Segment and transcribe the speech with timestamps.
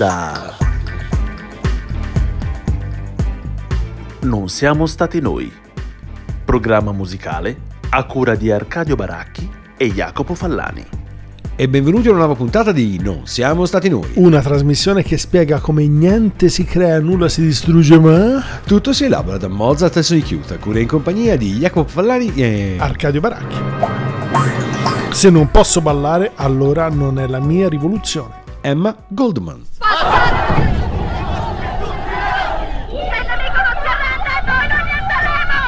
[0.00, 0.54] Onda.
[4.20, 5.52] Non siamo stati noi.
[6.44, 7.56] Programma musicale
[7.90, 10.86] a cura di Arcadio Baracchi e Jacopo Fallani.
[11.56, 14.08] E benvenuti a una nuova puntata di Non siamo stati noi.
[14.14, 19.36] Una trasmissione che spiega come niente si crea, nulla si distrugge, ma Tutto si elabora
[19.36, 22.76] da Mozart e Soichiuta, cura in compagnia di Jacopo Fallani e...
[22.78, 23.56] Arcadio Baracchi.
[25.10, 28.46] Se non posso ballare, allora non è la mia rivoluzione.
[28.60, 29.64] Emma Goldman.
[29.78, 29.84] Se
[33.04, 35.60] il nemico non si arrende, noi non nienteremo!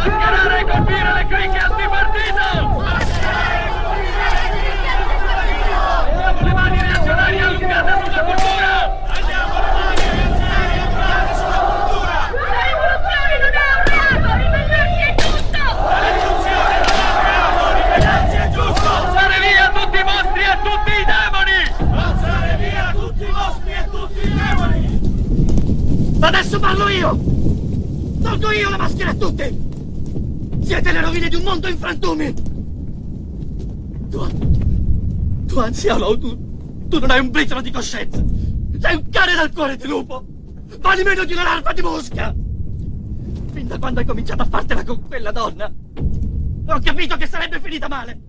[0.00, 2.80] Schierare e colpire le cricche antipartito!
[2.80, 3.92] Alziamo
[6.40, 9.02] le mani reazionarie allungate sulla cultura!
[9.04, 9.12] La
[12.64, 15.14] rivoluzione non è un reato, ribellarsi è
[18.50, 18.74] giusto!
[18.74, 21.72] Spazzare via tutti i mostri e tutti i demoni!
[26.20, 27.16] Adesso parlo io!
[28.20, 30.62] Tolgo io la maschera a tutti!
[30.62, 32.34] Siete le rovine di un mondo in frantumi!
[34.10, 38.22] Tu, tu anziano, tu, tu non hai un briciolo di coscienza!
[38.80, 40.24] Sei un cane dal cuore di lupo!
[40.80, 42.34] Vali meno di una larva di mosca!
[43.52, 45.72] Fin da quando hai cominciato a fartela con quella donna,
[46.66, 48.20] ho capito che sarebbe finita male!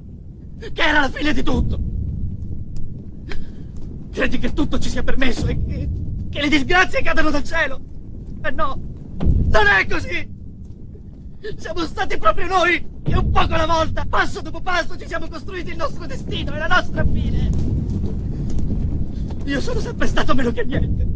[0.59, 1.79] Che era la fine di tutto!
[4.11, 5.89] Credi che tutto ci sia permesso e che,
[6.29, 7.93] che le disgrazie cadano dal cielo?
[8.45, 8.79] Eh no,
[9.17, 10.29] non è così!
[11.57, 15.71] Siamo stati proprio noi che un poco alla volta, passo dopo passo, ci siamo costruiti
[15.71, 17.49] il nostro destino e la nostra fine!
[19.45, 21.07] Io sono sempre stato meno che niente!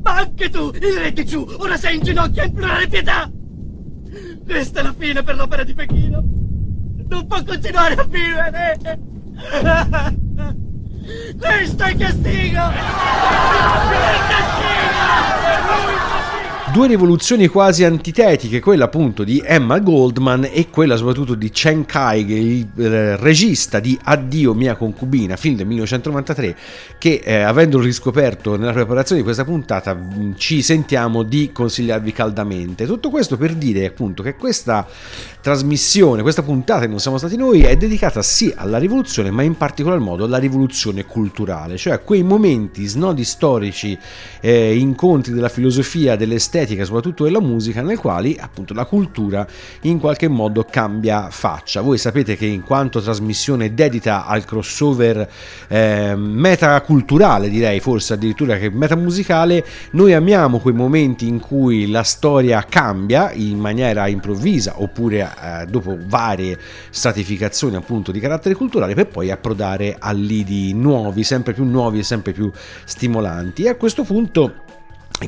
[0.00, 3.28] Ma anche tu, il re di giù, ora sei in ginocchio a implorare pietà!
[4.44, 6.22] Questa è la fine per l'opera di Pechino!
[7.08, 8.78] Non può continuare a vivere!
[11.36, 12.46] Questo è il castigo!
[12.46, 12.80] Il
[14.28, 15.39] castigo!
[15.80, 16.19] Holy shit!
[16.72, 22.30] Due rivoluzioni quasi antitetiche, quella appunto di Emma Goldman e quella soprattutto di Chen Kai,
[22.30, 26.56] il eh, regista di Addio mia concubina, film del 1993,
[26.96, 32.86] che eh, avendolo riscoperto nella preparazione di questa puntata mh, ci sentiamo di consigliarvi caldamente.
[32.86, 34.86] Tutto questo per dire appunto che questa
[35.40, 39.56] trasmissione, questa puntata che non siamo stati noi, è dedicata sì alla rivoluzione, ma in
[39.56, 43.98] particolar modo alla rivoluzione culturale, cioè a quei momenti, snodi storici,
[44.40, 46.14] eh, incontri della filosofia,
[46.60, 49.46] dell'estetica, soprattutto della musica, nel quali appunto la cultura
[49.82, 51.80] in qualche modo cambia faccia.
[51.80, 55.28] Voi sapete che in quanto trasmissione dedita al crossover
[55.68, 62.64] eh, metaculturale, direi forse addirittura che metamusicale, noi amiamo quei momenti in cui la storia
[62.68, 66.58] cambia in maniera improvvisa oppure eh, dopo varie
[66.90, 72.02] stratificazioni appunto di carattere culturale per poi approdare a lidi nuovi, sempre più nuovi e
[72.02, 72.50] sempre più
[72.84, 73.64] stimolanti.
[73.64, 74.68] E a questo punto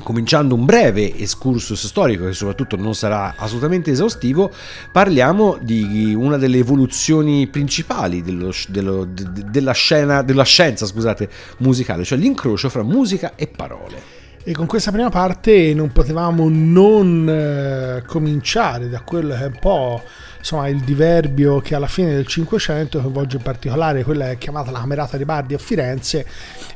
[0.00, 4.50] Cominciando un breve excursus storico che soprattutto non sarà assolutamente esaustivo,
[4.90, 12.04] parliamo di una delle evoluzioni principali dello, dello, de, della, scena, della scienza scusate, musicale,
[12.04, 14.20] cioè l'incrocio fra musica e parole.
[14.44, 19.58] E con questa prima parte non potevamo non eh, cominciare da quello che è un
[19.60, 20.02] po'
[20.42, 24.72] insomma, il diverbio che alla fine del Cinquecento coinvolge in particolare quella che è chiamata
[24.72, 26.26] la Camerata dei Bardi a Firenze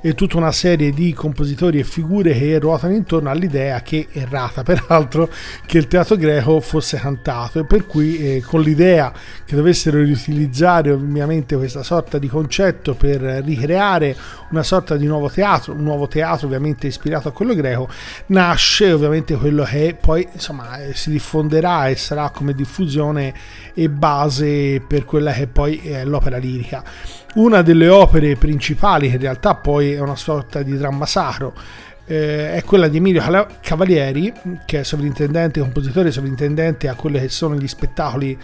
[0.00, 5.28] e tutta una serie di compositori e figure che ruotano intorno all'idea che, errata peraltro,
[5.66, 7.58] che il teatro greco fosse cantato.
[7.58, 9.12] E per cui eh, con l'idea
[9.44, 14.16] che dovessero riutilizzare ovviamente questa sorta di concetto per ricreare
[14.50, 17.88] una sorta di nuovo teatro, un nuovo teatro ovviamente ispirato a quello greco,
[18.26, 23.34] nasce ovviamente quello che poi insomma eh, si diffonderà e sarà come diffusione
[23.74, 26.82] e base per quella che poi è l'opera lirica.
[27.34, 31.54] Una delle opere principali, che in realtà poi è una sorta di dramma sacro,
[32.06, 33.22] eh, è quella di Emilio
[33.60, 34.32] Cavalieri,
[34.64, 38.38] che è sovrintendente, compositore sovrintendente a quelli che sono gli spettacoli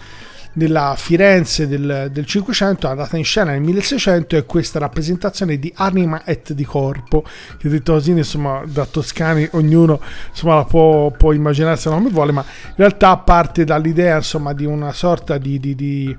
[0.53, 5.71] nella Firenze del, del 500 è andata in scena nel 1600 e questa rappresentazione di
[5.75, 7.23] anima et di corpo
[7.57, 12.45] che detto così insomma da toscani ognuno insomma la può, può immaginarsi come vuole ma
[12.67, 16.17] in realtà parte dall'idea insomma di una sorta di, di, di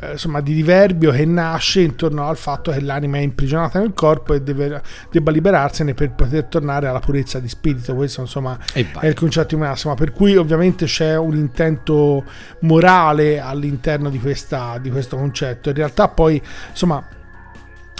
[0.00, 4.34] eh, insomma di diverbio che nasce intorno al fatto che l'anima è imprigionata nel corpo
[4.34, 4.80] e deve,
[5.10, 7.94] debba liberarsene per poter tornare alla purezza di spirito.
[7.94, 12.24] Questo insomma è il concetto di massima per cui ovviamente c'è un intento
[12.60, 15.68] morale all'interno di, questa, di questo concetto.
[15.70, 16.40] In realtà poi
[16.70, 17.04] insomma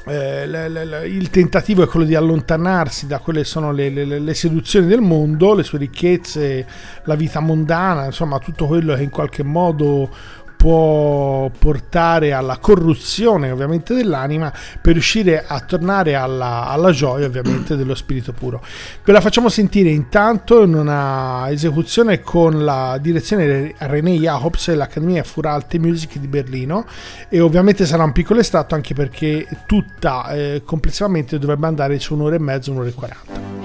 [0.09, 4.35] eh, le, le, il tentativo è quello di allontanarsi da quelle che sono le, le,
[4.35, 6.67] seduzioni del mondo, le sue ricchezze,
[7.05, 10.09] la vita mondana, insomma tutto quello che in qualche modo
[10.59, 14.53] può portare alla corruzione ovviamente dell'anima
[14.83, 18.61] per riuscire a tornare alla, alla gioia ovviamente dello spirito puro.
[19.05, 25.23] Ve la facciamo sentire intanto in una esecuzione con la direzione René Jacobs e l'Accademia
[25.23, 26.87] Furalte Music di Berlino
[27.29, 32.35] e ovviamente sarà un piccolo estratto anche perché tutta eh, complessivamente dovrebbe andare su un'ora
[32.35, 33.58] e mezzo, un'ora e quaranta.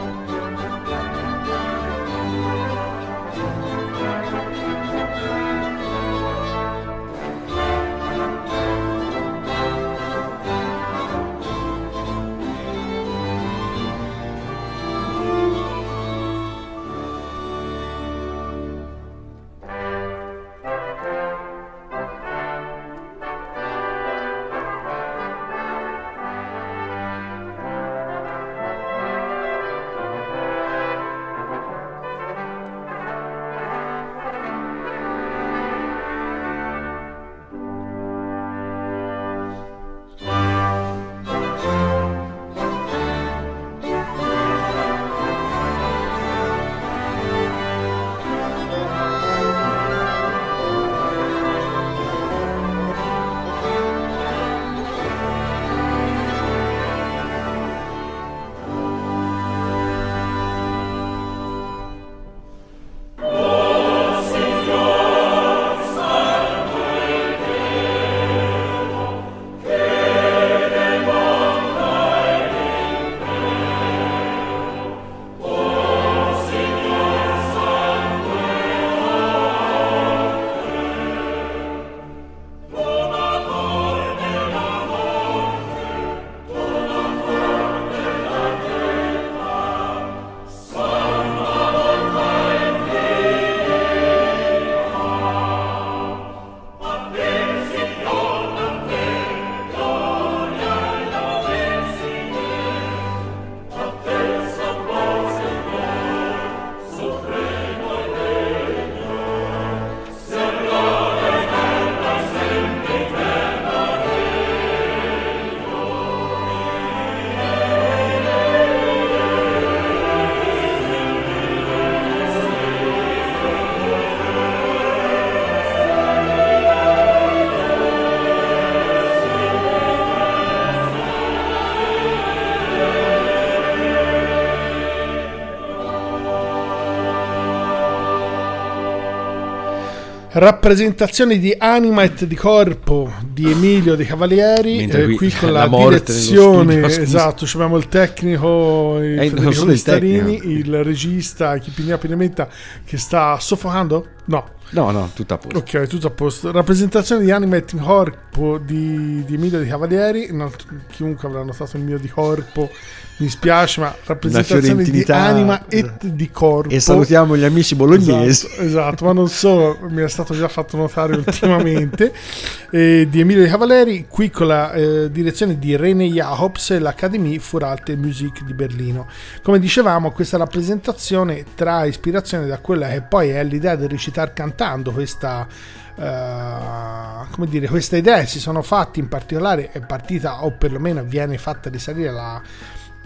[140.34, 145.68] Rappresentazione di anima et di corpo di Emilio De Cavalieri eh, qui qui con la
[145.68, 150.60] la, direzione studio, esatto ci abbiamo il tecnico il Eh, Federico solo il Pistarini, tecnico.
[150.70, 152.50] il regista Chipigna Pinementa
[152.84, 154.08] che sta soffocando?
[154.26, 155.58] no No, no, tutto a posto.
[155.60, 160.30] ok tutto a posto rappresentazione di anima et di corpo di, di Emilio De Cavalieri
[160.32, 160.52] non-
[160.90, 162.70] chiunque avrà notato il mio di corpo
[163.18, 168.48] mi spiace ma rappresentazione di anima et di corpo E salutiamo gli amici bolognesi.
[168.48, 172.12] Esatto, esatto, ma non solo, mi è stato già fatto notare ultimamente,
[172.72, 177.38] eh, di Emilio De Cavaleri, qui con la eh, direzione di René Jacobs e l'Académie
[177.38, 179.08] Furalte Musik di Berlino.
[179.44, 184.32] Come dicevamo, questa rappresentazione trae ispirazione da quella che poi è l'idea del recitare
[184.64, 185.48] cantando, questa...
[185.96, 191.38] eh, come dire, queste idee si sono fatte in particolare è partita o perlomeno viene
[191.38, 192.42] fatta risalire alla,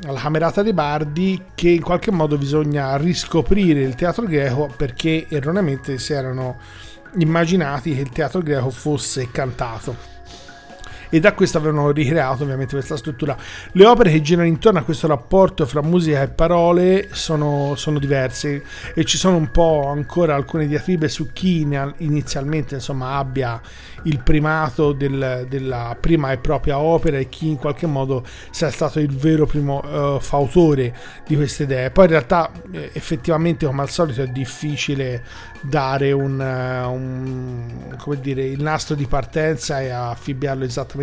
[0.05, 5.97] alla Camerata dei Bardi che in qualche modo bisogna riscoprire il teatro greco perché erroneamente
[5.97, 6.57] si erano
[7.17, 10.15] immaginati che il teatro greco fosse cantato
[11.09, 13.35] e da questo avevano ricreato ovviamente questa struttura.
[13.71, 18.63] Le opere che girano intorno a questo rapporto fra musica e parole sono, sono diverse
[18.93, 21.65] e ci sono un po' ancora alcune diatribe su chi
[21.97, 23.59] inizialmente insomma abbia
[24.03, 28.99] il primato del- della prima e propria opera e chi in qualche modo sia stato
[28.99, 30.95] il vero primo eh, fautore
[31.25, 31.89] di queste idee.
[31.91, 35.23] Poi in realtà eh, effettivamente come al solito è difficile
[35.61, 40.95] dare un, eh, un- come dire, il nastro di partenza e affibbiarlo esattamente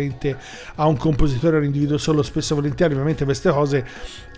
[0.75, 3.85] a un compositore o un individuo solo, spesso e volentieri ovviamente queste cose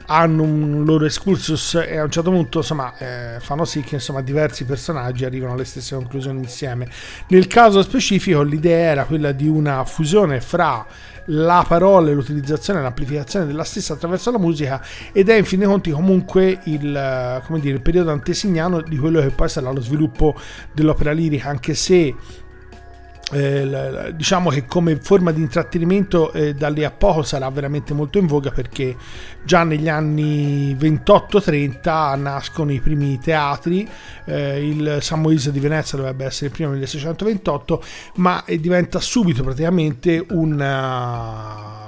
[0.07, 4.21] hanno un loro excursus e a un certo punto insomma eh, fanno sì che insomma
[4.21, 6.87] diversi personaggi arrivano alle stesse conclusioni insieme.
[7.27, 10.85] Nel caso specifico l'idea era quella di una fusione fra
[11.29, 15.59] la parola e l'utilizzazione e l'amplificazione della stessa attraverso la musica ed è in fin
[15.59, 20.39] dei conti comunque il, dire, il periodo antesignano di quello che poi sarà lo sviluppo
[20.71, 22.15] dell'opera lirica anche se
[23.33, 28.19] eh, diciamo che come forma di intrattenimento eh, da lì a poco sarà veramente molto
[28.19, 28.95] in voga perché
[29.43, 33.87] già negli anni 28-30 nascono i primi teatri,
[34.25, 37.83] eh, il Samoise di Venezia dovrebbe essere il primo 1628,
[38.15, 41.86] ma diventa subito praticamente una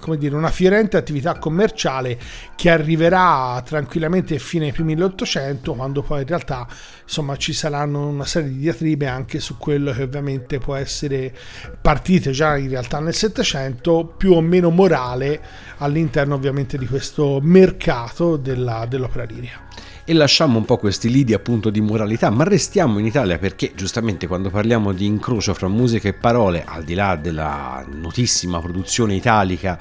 [0.00, 2.18] come dire, una fiorente attività commerciale
[2.56, 6.66] che arriverà tranquillamente fino ai primi dell'Ottocento, quando poi in realtà
[7.02, 11.32] insomma ci saranno una serie di diatribe anche su quello che ovviamente può essere
[11.80, 15.40] partite già in realtà nel Settecento, più o meno morale
[15.78, 21.70] all'interno ovviamente di questo mercato della, dell'opera lirica e lasciamo un po' questi lidi appunto
[21.70, 26.14] di moralità, ma restiamo in Italia perché giustamente quando parliamo di incrocio fra musica e
[26.14, 29.78] parole, al di là della notissima produzione italica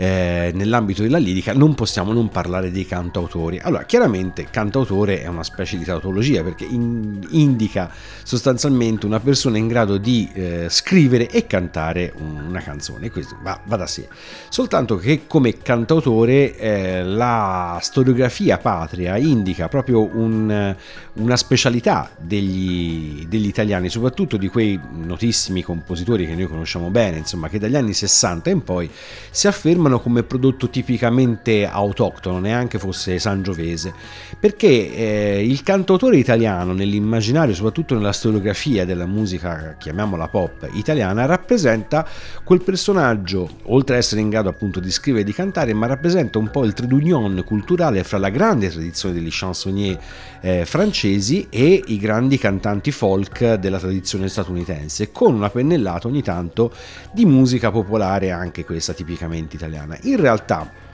[0.00, 3.58] eh, nell'ambito della lirica non possiamo non parlare dei cantautori.
[3.58, 7.90] Allora, chiaramente cantautore è una specie di tautologia perché in, indica
[8.22, 13.76] sostanzialmente una persona in grado di eh, scrivere e cantare una canzone, questo va, va,
[13.76, 14.06] da sé.
[14.48, 20.76] Soltanto che come cantautore eh, la storiografia patria indica proprio un,
[21.14, 27.48] una specialità degli, degli italiani, soprattutto di quei notissimi compositori che noi conosciamo bene, insomma,
[27.48, 28.88] che dagli anni 60 in poi
[29.30, 33.92] si affermano descrivono come prodotto tipicamente autoctono, neanche fosse sangiovese,
[34.38, 42.06] perché eh, il cantautore italiano nell'immaginario, soprattutto nella storiografia della musica, chiamiamola pop italiana, rappresenta
[42.44, 46.38] quel personaggio, oltre ad essere in grado appunto di scrivere e di cantare, ma rappresenta
[46.38, 49.98] un po' il trade union culturale fra la grande tradizione degli chansonnier
[50.40, 56.72] eh, francesi e i grandi cantanti folk della tradizione statunitense, con una pennellata ogni tanto
[57.12, 59.96] di musica popolare, anche questa tipicamente italiana.
[60.02, 60.86] In realtà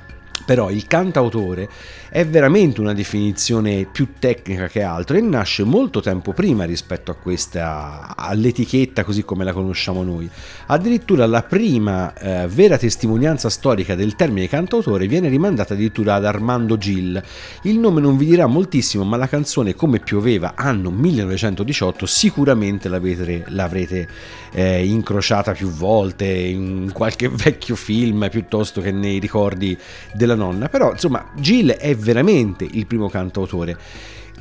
[0.45, 1.69] però il cantautore
[2.09, 7.15] è veramente una definizione più tecnica che altro e nasce molto tempo prima rispetto a
[7.15, 10.29] questa all'etichetta così come la conosciamo noi.
[10.67, 16.77] Addirittura la prima eh, vera testimonianza storica del termine cantautore viene rimandata addirittura ad Armando
[16.77, 17.21] Gil.
[17.63, 23.45] Il nome non vi dirà moltissimo, ma la canzone Come pioveva anno 1918 sicuramente l'avrete,
[23.49, 24.09] l'avrete
[24.55, 29.77] eh, incrociata più volte in qualche vecchio film piuttosto che nei ricordi
[30.13, 33.77] della nonna, però insomma Gil è veramente il primo cantautore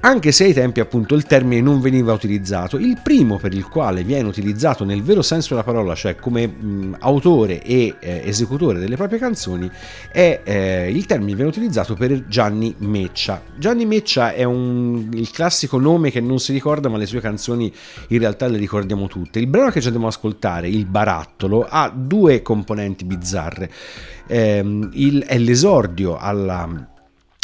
[0.06, 2.78] anche se ai tempi appunto il termine non veniva utilizzato.
[2.78, 6.98] Il primo per il quale viene utilizzato nel vero senso della parola, cioè come mh,
[7.00, 9.70] autore e eh, esecutore delle proprie canzoni,
[10.12, 13.44] è eh, il termine viene utilizzato per Gianni Meccia.
[13.56, 17.72] Gianni Meccia è un, il classico nome che non si ricorda, ma le sue canzoni
[18.10, 19.40] in realtà le ricordiamo tutte.
[19.40, 23.72] Il brano che ci andiamo ad ascoltare, Il Barattolo, ha due componenti bizzarre.
[24.28, 26.92] Eh, il, è l'esordio alla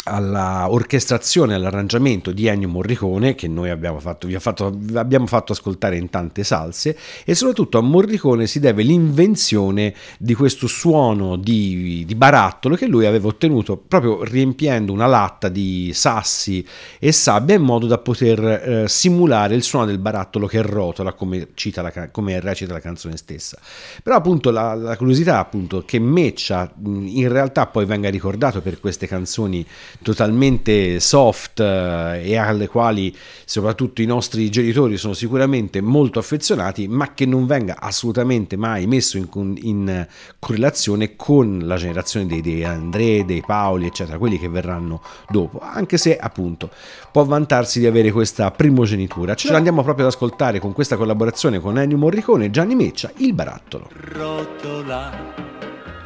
[0.04, 5.52] alla orchestrazione e all'arrangiamento di Ennio Morricone che noi abbiamo fatto, vi fatto, abbiamo fatto
[5.52, 12.04] ascoltare in tante salse e soprattutto a Morricone si deve l'invenzione di questo suono di,
[12.06, 16.64] di barattolo che lui aveva ottenuto proprio riempiendo una latta di sassi
[16.98, 21.48] e sabbia in modo da poter eh, simulare il suono del barattolo che rotola come,
[21.54, 23.58] cita la, come recita la canzone stessa.
[24.02, 29.06] Però appunto la, la curiosità appunto che Meccia in realtà poi venga ricordato per queste
[29.06, 29.64] canzoni
[30.02, 33.14] totalmente soft eh, e alle quali
[33.44, 39.16] soprattutto i nostri genitori sono sicuramente molto affezionati, ma che non venga assolutamente mai messo
[39.16, 39.28] in,
[39.62, 40.06] in
[40.38, 45.96] correlazione con la generazione dei, dei André, dei Paoli, eccetera, quelli che verranno dopo, anche
[45.96, 46.70] se appunto
[47.12, 49.34] può vantarsi di avere questa primogenitura.
[49.34, 53.34] Ce l'andiamo proprio ad ascoltare con questa collaborazione con Ennio Morricone e Gianni Meccia, Il
[53.34, 53.88] Barattolo.
[53.92, 55.12] Rotola,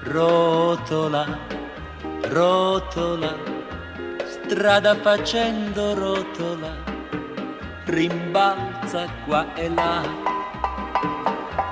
[0.05, 1.39] rotola,
[2.23, 3.55] rotola
[4.47, 6.77] strada facendo rotola,
[7.87, 10.03] rimbalza qua e là.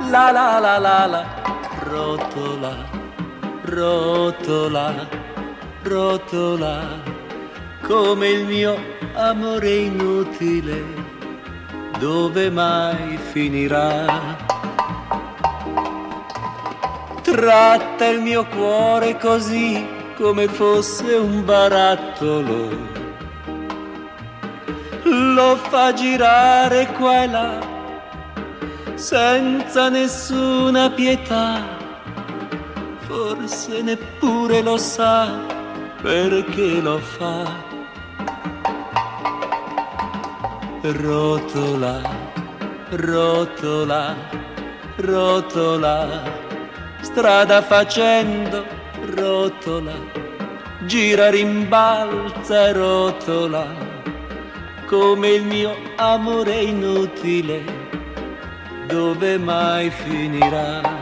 [0.08, 1.22] La la la la la,
[1.84, 2.74] rotola,
[3.64, 5.06] rotola,
[5.82, 6.74] rotola,
[7.82, 8.74] come il mio
[9.14, 10.82] amore inutile,
[11.98, 14.40] dove mai finirà?
[17.20, 22.68] Tratta il mio cuore così come fosse un barattolo.
[25.02, 27.58] Lo fa girare qua e là,
[28.94, 31.60] senza nessuna pietà.
[33.08, 35.28] Forse neppure lo sa
[36.00, 37.42] perché lo fa.
[40.82, 42.00] Rotola,
[42.90, 44.14] rotola,
[44.98, 46.22] rotola,
[47.00, 49.94] strada facendo rotola,
[50.86, 53.66] gira, rimbalza rotola,
[54.86, 57.62] come il mio amore inutile,
[58.86, 61.01] dove mai finirà?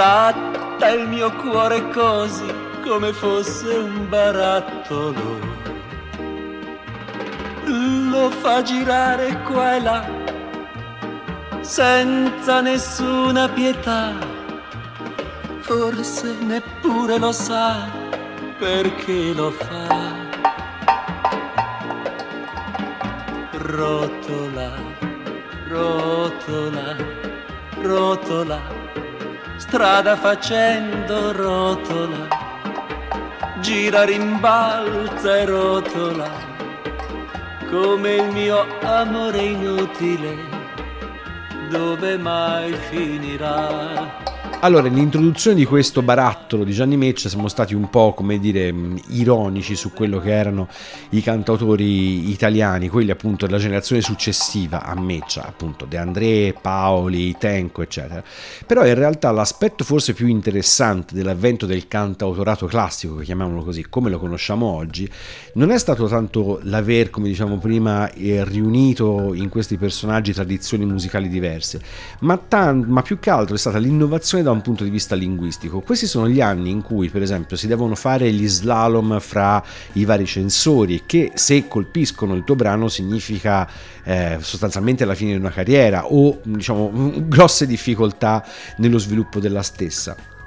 [0.00, 2.50] Tratta il mio cuore così
[2.82, 5.38] come fosse un barattolo.
[7.66, 10.08] Lo fa girare qua e là
[11.60, 14.14] senza nessuna pietà.
[15.58, 17.86] Forse neppure lo sa
[18.58, 20.16] perché lo fa.
[23.50, 24.70] Rotola,
[25.68, 26.96] rotola,
[27.82, 28.80] rotola
[29.70, 32.26] strada facendo rotola,
[33.60, 36.28] gira, rimbalza e rotola,
[37.70, 40.34] come il mio amore inutile,
[41.68, 44.19] dove mai finirà?
[44.62, 48.70] Allora, nell'introduzione di questo barattolo di Gianni Meccia siamo stati un po', come dire,
[49.08, 50.68] ironici su quello che erano
[51.10, 57.80] i cantautori italiani, quelli appunto della generazione successiva a Meccia, appunto De André, Paoli, Tenco,
[57.80, 58.22] eccetera.
[58.66, 64.18] Però in realtà l'aspetto forse più interessante dell'avvento del cantautorato classico, chiamiamolo così, come lo
[64.18, 65.10] conosciamo oggi,
[65.54, 71.30] non è stato tanto l'aver, come diciamo prima, eh, riunito in questi personaggi tradizioni musicali
[71.30, 71.80] diverse,
[72.20, 75.14] ma, tan- ma più che altro è stata l'innovazione da da un punto di vista
[75.14, 75.80] linguistico.
[75.80, 80.04] Questi sono gli anni in cui, per esempio, si devono fare gli slalom fra i
[80.04, 83.68] vari censori, che se colpiscono il tuo brano significa
[84.04, 88.44] eh, sostanzialmente la fine di una carriera o diciamo grosse difficoltà
[88.76, 90.39] nello sviluppo della stessa.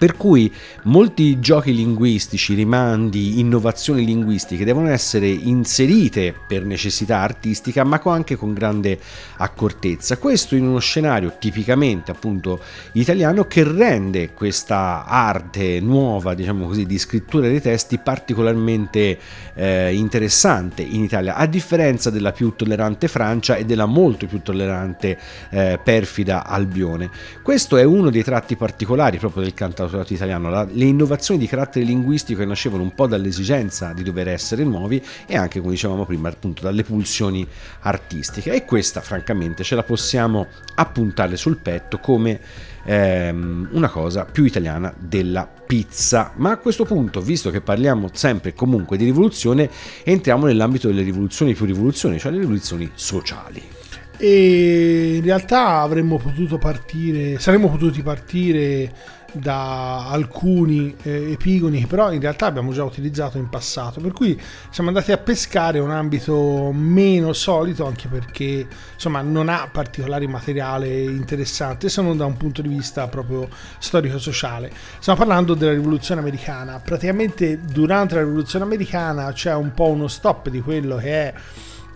[0.00, 0.50] Per cui
[0.84, 8.54] molti giochi linguistici, rimandi, innovazioni linguistiche devono essere inserite per necessità artistica, ma anche con
[8.54, 8.98] grande
[9.36, 10.16] accortezza.
[10.16, 12.60] Questo in uno scenario tipicamente appunto
[12.92, 19.18] italiano che rende questa arte nuova, diciamo così, di scrittura dei testi particolarmente
[19.52, 25.18] eh, interessante in Italia, a differenza della più tollerante Francia e della molto più tollerante
[25.50, 27.10] eh, perfida Albione.
[27.42, 31.84] Questo è uno dei tratti particolari proprio del canto italiano, la, le innovazioni di carattere
[31.84, 36.28] linguistico che nascevano un po' dall'esigenza di dover essere nuovi e anche, come dicevamo prima,
[36.28, 37.46] appunto dalle pulsioni
[37.80, 38.52] artistiche.
[38.52, 42.40] E questa, francamente, ce la possiamo appuntare sul petto come
[42.84, 46.32] ehm, una cosa più italiana della pizza.
[46.36, 49.70] Ma a questo punto, visto che parliamo sempre comunque di rivoluzione,
[50.04, 53.78] entriamo nell'ambito delle rivoluzioni più rivoluzioni, cioè le rivoluzioni sociali
[54.22, 58.92] e in realtà avremmo potuto partire saremmo potuti partire
[59.32, 64.00] da alcuni eh, epigoni che però in realtà abbiamo già utilizzato in passato.
[64.00, 64.40] Per cui
[64.70, 71.02] siamo andati a pescare un ambito meno solito anche perché insomma non ha particolari materiale
[71.02, 74.70] interessante se non da un punto di vista proprio storico-sociale.
[74.98, 76.80] Stiamo parlando della rivoluzione americana.
[76.80, 81.34] Praticamente durante la rivoluzione americana c'è un po' uno stop di quello che è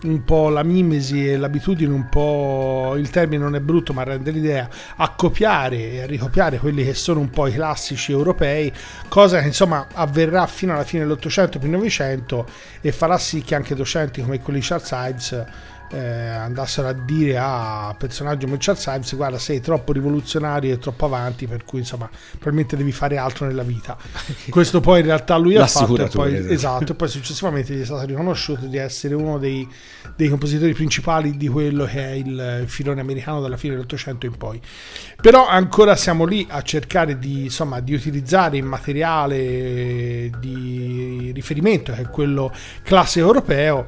[0.09, 4.31] un po' la mimesi e l'abitudine, un po' il termine non è brutto ma rende
[4.31, 8.71] l'idea, a copiare e a ricopiare quelli che sono un po' i classici europei,
[9.07, 12.47] cosa che insomma avverrà fino alla fine dell'Ottocento e 900
[12.81, 15.45] e farà sì che anche docenti come quelli di Charles Ives
[15.95, 21.05] eh, andassero a dire a personaggio come Charles Ives guarda sei troppo rivoluzionario e troppo
[21.05, 23.97] avanti per cui insomma probabilmente devi fare altro nella vita.
[24.49, 27.85] Questo poi in realtà lui ha fatto e poi, esatto, e poi successivamente gli è
[27.85, 29.65] stato riconosciuto di essere uno dei,
[30.17, 34.59] dei compositori principali di quello che è il filone americano dalla fine dell'Ottocento in poi.
[35.21, 42.01] Però ancora siamo lì a cercare di, insomma, di utilizzare il materiale di riferimento che
[42.01, 42.51] è quello
[42.83, 43.87] classe europeo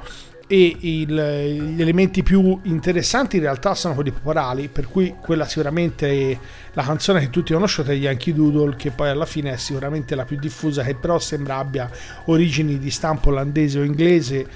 [0.49, 6.31] e il, gli elementi più interessanti in realtà sono quelli popolari per cui quella sicuramente
[6.31, 6.37] è
[6.71, 10.37] la canzone che tutti conoscete Yankee Doodle che poi alla fine è sicuramente la più
[10.37, 11.89] diffusa che però sembra abbia
[12.25, 14.47] origini di stampo olandese o inglese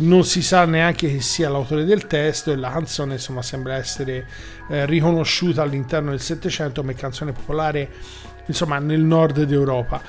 [0.00, 4.26] non si sa neanche che sia l'autore del testo e la canzone insomma sembra essere
[4.68, 7.90] eh, riconosciuta all'interno del Settecento come canzone popolare
[8.46, 10.00] insomma nel nord d'Europa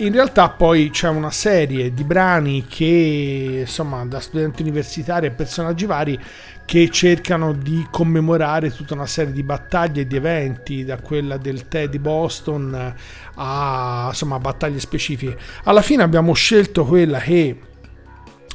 [0.00, 5.84] in realtà poi c'è una serie di brani che, insomma, da studenti universitari e personaggi
[5.84, 6.18] vari
[6.64, 11.68] che cercano di commemorare tutta una serie di battaglie e di eventi, da quella del
[11.68, 12.94] tè di Boston
[13.34, 15.36] a insomma, battaglie specifiche.
[15.64, 17.60] Alla fine abbiamo scelto quella che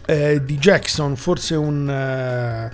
[0.06, 2.72] eh, di Jackson, forse un, eh,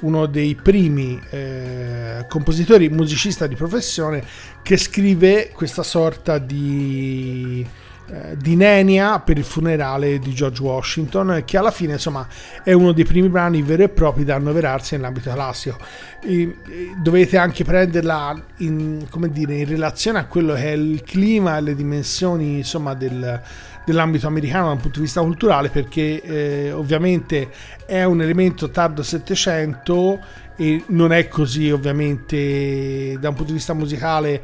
[0.00, 4.24] uno dei primi eh, compositori, musicista di professione,
[4.62, 7.66] che scrive questa sorta di
[8.06, 12.26] eh, di Nenia per il funerale di George Washington, che alla fine insomma
[12.62, 15.78] è uno dei primi brani veri e propri da annoverarsi nell'ambito classico.
[16.20, 16.56] E, e
[17.02, 21.74] dovete anche prenderla in, dire, in, relazione a quello che è il clima e le
[21.74, 23.40] dimensioni insomma del,
[23.86, 27.48] dell'ambito americano dal punto di vista culturale, perché eh, ovviamente
[27.86, 30.20] è un elemento tardo Settecento
[30.56, 34.42] e non è così ovviamente da un punto di vista musicale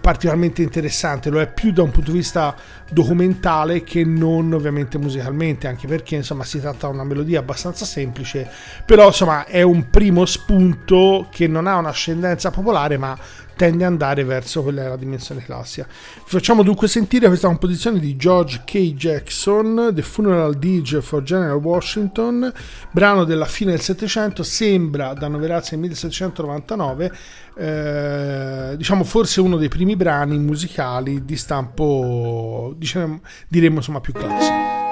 [0.00, 2.54] particolarmente interessante, lo è più da un punto di vista
[2.90, 8.48] documentale che non ovviamente musicalmente, anche perché insomma si tratta di una melodia abbastanza semplice,
[8.84, 13.16] però insomma è un primo spunto che non ha un'ascendenza popolare, ma
[13.56, 15.86] tende ad andare verso quella della dimensione classica.
[15.88, 18.94] Facciamo dunque sentire questa composizione di George K.
[18.94, 22.52] Jackson, The Funeral Dirge for General Washington,
[22.90, 27.12] brano della fine del Settecento, sembra da annoverarsi nel 1799,
[27.56, 34.83] eh, diciamo forse uno dei primi brani musicali di stampo, diciamo, diremmo insomma più classico.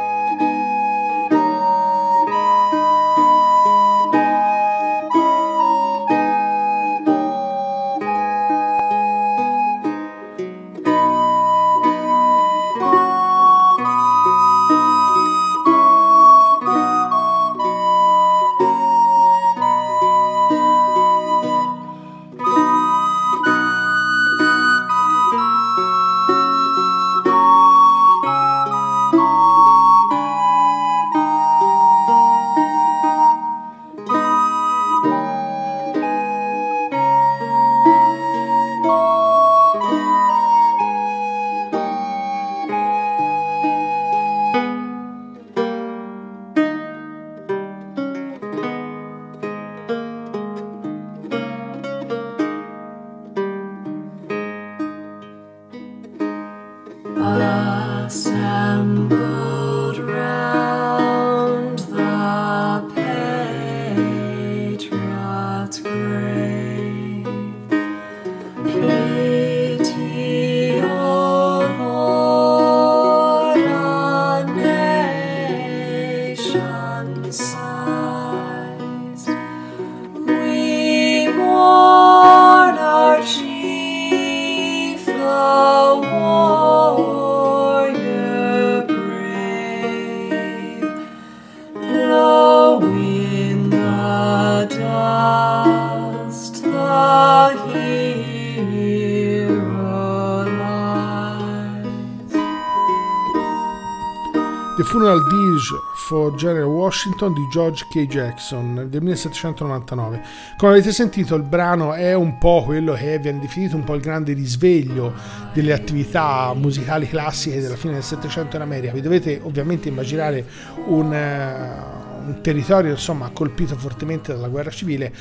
[106.42, 108.06] For General Washington di George K.
[108.06, 110.22] Jackson del 1799.
[110.56, 114.00] Come avete sentito, il brano è un po' quello che viene definito un po' il
[114.00, 115.14] grande risveglio
[115.52, 118.92] delle attività musicali classiche della fine del Settecento in America.
[118.92, 120.44] Vi dovete ovviamente immaginare
[120.86, 125.12] un, uh, un territorio insomma, colpito fortemente dalla guerra civile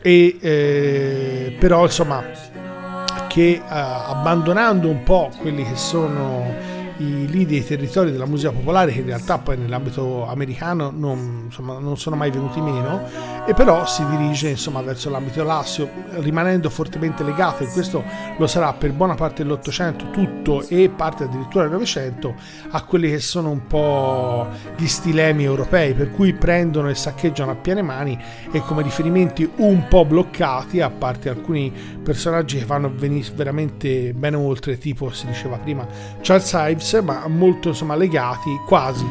[0.00, 2.22] e eh, però insomma
[3.28, 8.92] che uh, abbandonando un po' quelli che sono i lidi dei territori della musica popolare
[8.92, 13.02] che in realtà poi nell'ambito americano non, insomma, non sono mai venuti meno
[13.46, 18.02] e però si dirige insomma, verso l'ambito lassio rimanendo fortemente legato e questo
[18.36, 22.34] lo sarà per buona parte dell'Ottocento tutto e parte addirittura del Novecento
[22.70, 27.56] a quelli che sono un po' gli stilemi europei per cui prendono e saccheggiano a
[27.56, 28.18] piene mani
[28.52, 32.92] e come riferimenti un po' bloccati a parte alcuni personaggi che vanno
[33.34, 35.86] veramente ben oltre tipo si diceva prima
[36.20, 39.10] Charles Ives Phillips, ma molto insomma, legati, quasi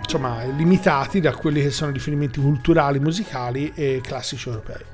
[0.00, 4.93] insomma, limitati da quelli che sono riferimenti culturali, musicali e classici europei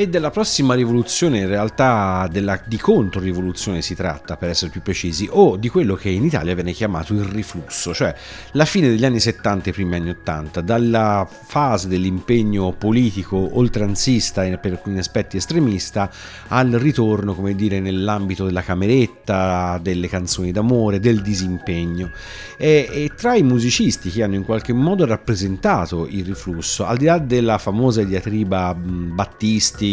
[0.00, 5.28] e della prossima rivoluzione, in realtà della, di controrivoluzione si tratta per essere più precisi,
[5.30, 8.14] o di quello che in Italia viene chiamato il riflusso, cioè
[8.52, 14.42] la fine degli anni 70 e i primi anni 80, dalla fase dell'impegno politico oltranzista
[14.42, 16.10] e per alcuni aspetti estremista
[16.48, 22.10] al ritorno, come dire, nell'ambito della cameretta, delle canzoni d'amore, del disimpegno.
[22.56, 27.04] E, e tra i musicisti che hanno in qualche modo rappresentato il riflusso, al di
[27.04, 29.88] là della famosa diatriba Battisti,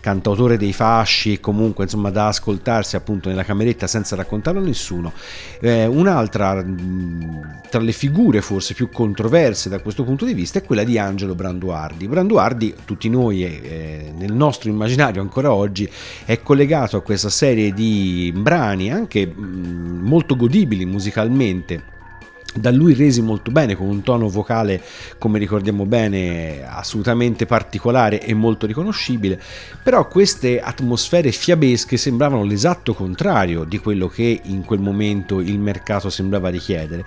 [0.00, 5.12] cantautore dei fasci e comunque insomma da ascoltarsi appunto nella cameretta senza raccontarlo a nessuno.
[5.60, 6.64] Eh, un'altra
[7.70, 11.34] tra le figure forse più controverse da questo punto di vista è quella di Angelo
[11.34, 12.08] Branduardi.
[12.08, 15.88] Branduardi, tutti noi eh, nel nostro immaginario ancora oggi,
[16.24, 21.98] è collegato a questa serie di brani anche mh, molto godibili musicalmente
[22.54, 24.82] da lui resi molto bene con un tono vocale
[25.18, 29.40] come ricordiamo bene assolutamente particolare e molto riconoscibile.
[29.82, 36.10] Però queste atmosfere fiabesche sembravano l'esatto contrario di quello che in quel momento il mercato
[36.10, 37.04] sembrava richiedere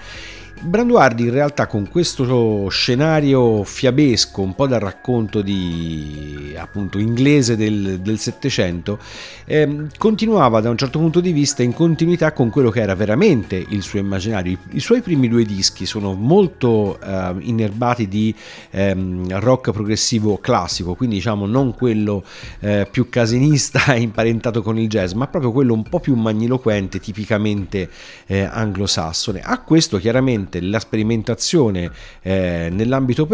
[0.62, 8.18] Branduardi in realtà con questo scenario fiabesco, un po' dal racconto di appunto inglese del,
[8.18, 8.98] Settecento,
[9.46, 13.62] ehm, continuava da un certo punto di vista in continuità con quello che era veramente
[13.70, 14.54] il suo immaginario.
[14.54, 18.34] I, i suoi primi due dischi sono molto eh, innerbati di
[18.70, 22.24] ehm, rock progressivo classico, quindi diciamo non quello
[22.60, 27.89] eh, più casinista imparentato con il jazz, ma proprio quello un po' più magniloquente, tipicamente
[28.28, 29.42] eh, anglosassone.
[29.42, 33.26] A questo chiaramente la sperimentazione eh, nell'ambito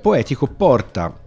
[0.00, 1.24] poetico porta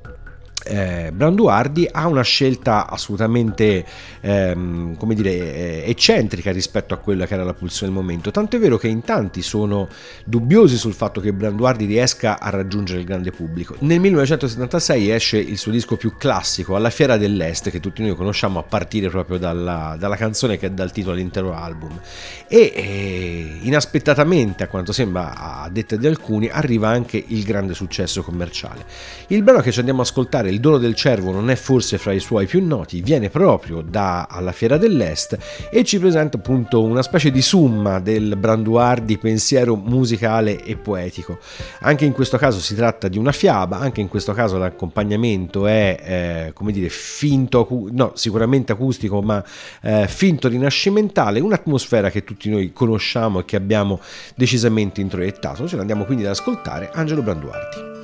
[0.65, 3.85] eh, Branduardi ha una scelta assolutamente
[4.19, 8.57] ehm, come dire, eh, eccentrica rispetto a quella che era la pulsione del momento, tanto
[8.57, 9.87] è vero che in tanti sono
[10.25, 13.75] dubbiosi sul fatto che Branduardi riesca a raggiungere il grande pubblico.
[13.79, 18.59] Nel 1976 esce il suo disco più classico, Alla Fiera dell'Est, che tutti noi conosciamo
[18.59, 21.99] a partire proprio dalla, dalla canzone che dà il titolo all'intero album
[22.47, 28.23] e eh, inaspettatamente, a quanto sembra a detta di alcuni, arriva anche il grande successo
[28.23, 28.85] commerciale.
[29.27, 32.11] Il brano che ci andiamo a ascoltare il dono del cervo non è forse fra
[32.11, 35.37] i suoi più noti, viene proprio da alla Fiera dell'Est
[35.71, 41.39] e ci presenta appunto una specie di summa del branduardi pensiero musicale e poetico.
[41.81, 45.97] Anche in questo caso si tratta di una fiaba, anche in questo caso l'accompagnamento è
[46.47, 49.43] eh, come dire finto, no sicuramente acustico ma
[49.81, 53.99] eh, finto rinascimentale, un'atmosfera che tutti noi conosciamo e che abbiamo
[54.35, 55.67] decisamente introiettato.
[55.67, 57.98] Ce l'andiamo quindi ad ascoltare Angelo Branduardi.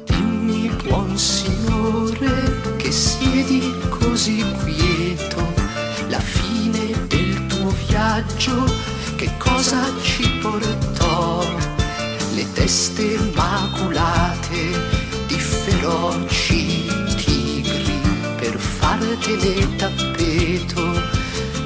[19.26, 20.84] Fartene tappeto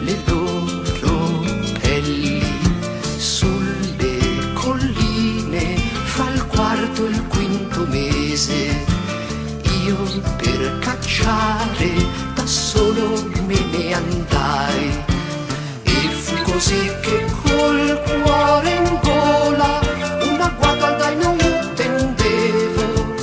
[0.04, 1.44] le loro
[1.82, 2.42] pelli
[3.18, 8.86] sulle colline fra il quarto e il quinto mese.
[9.86, 9.98] Io
[10.38, 11.92] per cacciare
[12.34, 15.04] da solo me ne andai.
[15.84, 19.82] E fu così che col cuore in gola
[20.32, 21.36] una guarda io
[21.74, 23.16] tendevo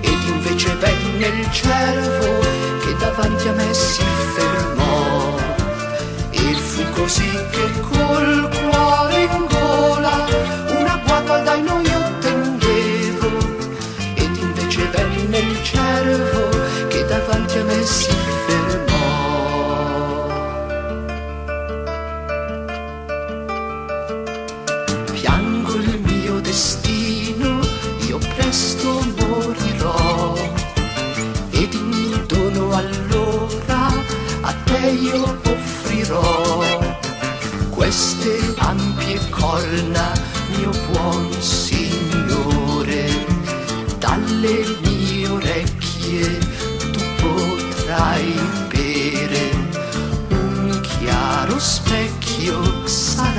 [0.00, 2.09] ed invece venne il cervo
[7.30, 7.89] fu così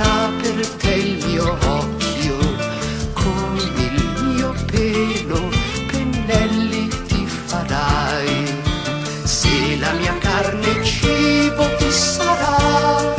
[0.01, 2.37] sarà per te il mio occhio,
[3.13, 5.49] con il mio pelo
[5.87, 8.61] pennelli ti farai.
[9.23, 13.13] Se la mia carne cibo ti sarà,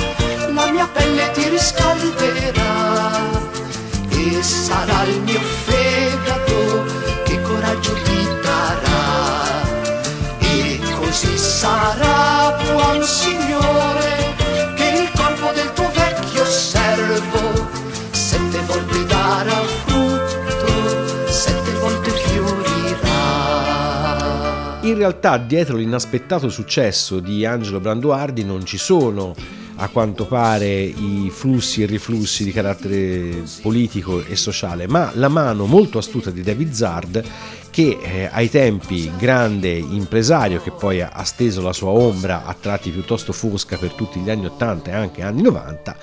[0.53, 2.72] la mia pelle ti riscalderà
[24.93, 29.35] In realtà dietro l'inaspettato successo di Angelo Branduardi non ci sono
[29.77, 35.65] a quanto pare i flussi e riflussi di carattere politico e sociale, ma la mano
[35.65, 37.25] molto astuta di David Zard
[37.71, 42.91] che eh, ai tempi grande impresario che poi ha steso la sua ombra a tratti
[42.91, 45.97] piuttosto fosca per tutti gli anni 80 e anche anni 90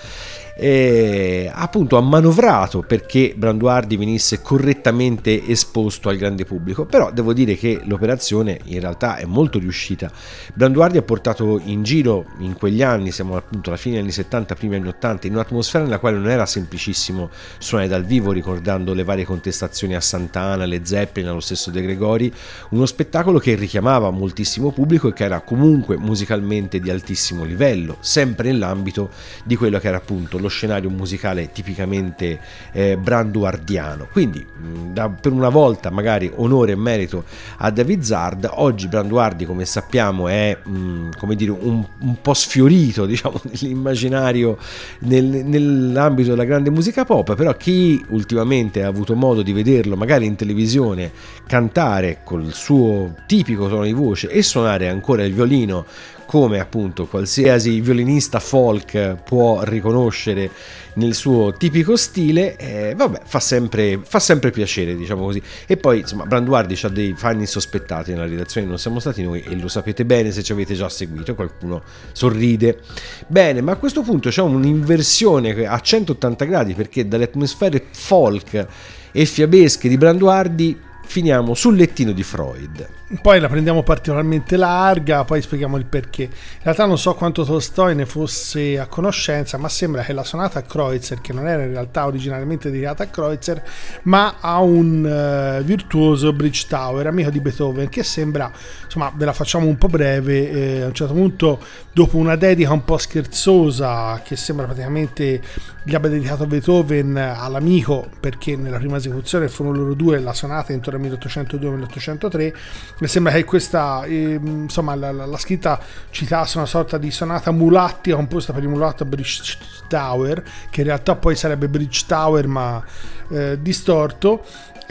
[0.60, 6.86] eh, appunto ha manovrato perché Branduardi venisse correttamente esposto al grande pubblico.
[6.86, 10.12] Però devo dire che l'operazione in realtà è molto riuscita.
[10.54, 14.56] Branduardi ha portato in giro in quegli anni siamo appunto alla fine degli anni 70
[14.56, 19.04] primi anni 80 in un'atmosfera nella quale non era semplicissimo suonare dal vivo ricordando le
[19.04, 22.32] varie contestazioni a Sant'Ana, le Zeppelin, allo stesso De Gregori.
[22.72, 28.52] Uno spettacolo che richiamava moltissimo pubblico e che era comunque musicalmente di altissimo livello sempre
[28.52, 29.10] nell'ambito
[29.46, 32.40] di quello che era appunto lo scenario musicale tipicamente
[32.72, 34.08] eh, branduardiano.
[34.12, 37.24] Quindi mh, da, per una volta magari onore e merito
[37.58, 43.06] a David Zard, oggi Branduardi come sappiamo è mh, come dire, un, un, po' sfiorito
[43.08, 44.58] diciamo, nell'immaginario
[45.00, 50.26] nel, nell'ambito della grande musica pop, però chi ultimamente ha avuto modo di vederlo magari
[50.26, 51.12] in televisione
[51.48, 55.86] cantare col suo tipico tono di voce e suonare ancora il violino
[56.30, 60.52] come appunto qualsiasi violinista folk può riconoscere
[60.94, 65.42] nel suo tipico stile, eh, vabbè, fa sempre, fa sempre, piacere, diciamo così.
[65.66, 69.56] E poi, insomma, Branduardi ha dei fan insospettati nella redazione, non siamo stati noi e
[69.56, 72.78] lo sapete bene se ci avete già seguito, qualcuno sorride.
[73.26, 78.68] Bene, ma a questo punto c'è un'inversione a 180 gradi perché dalle atmosfere folk
[79.12, 82.88] e fiabesche di Branduardi finiamo sul lettino di Freud.
[83.24, 86.22] Poi la prendiamo particolarmente larga, poi spieghiamo il perché.
[86.22, 86.30] In
[86.62, 90.62] realtà non so quanto Tolstoi ne fosse a conoscenza, ma sembra che la sonata a
[90.62, 93.64] Kreutzer, che non era in realtà originariamente dedicata a Kreutzer,
[94.04, 98.52] ma a un uh, virtuoso Bridge Tower, amico di Beethoven, che sembra,
[98.84, 101.60] insomma, ve la facciamo un po' breve, eh, a un certo punto,
[102.00, 105.42] dopo una dedica un po' scherzosa, che sembra praticamente
[105.84, 111.06] gli abbia dedicato Beethoven all'amico, perché nella prima esecuzione furono loro due, la sonata intorno
[111.06, 112.54] al 1802-1803,
[113.00, 115.78] mi sembra che questa, eh, insomma, la, la, la, scritta
[116.10, 119.58] citasse una sorta di sonata mulattica composta per il mulatto Bridge
[119.90, 122.82] Tower, che in realtà poi sarebbe Bridge Tower ma
[123.30, 124.44] eh, distorto.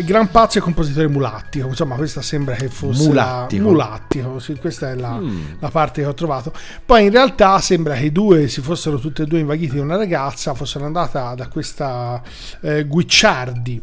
[0.04, 3.64] Gran pazzo e compositore mulattico, insomma, questa sembra che fosse mulattico.
[3.64, 5.40] La, mulattico sì, questa è la, mm.
[5.58, 6.52] la, parte che ho trovato.
[6.86, 9.96] Poi in realtà sembra che i due si fossero tutte e due invaghiti di una
[9.96, 12.22] ragazza, fossero andata da questa
[12.60, 13.82] eh, Guicciardi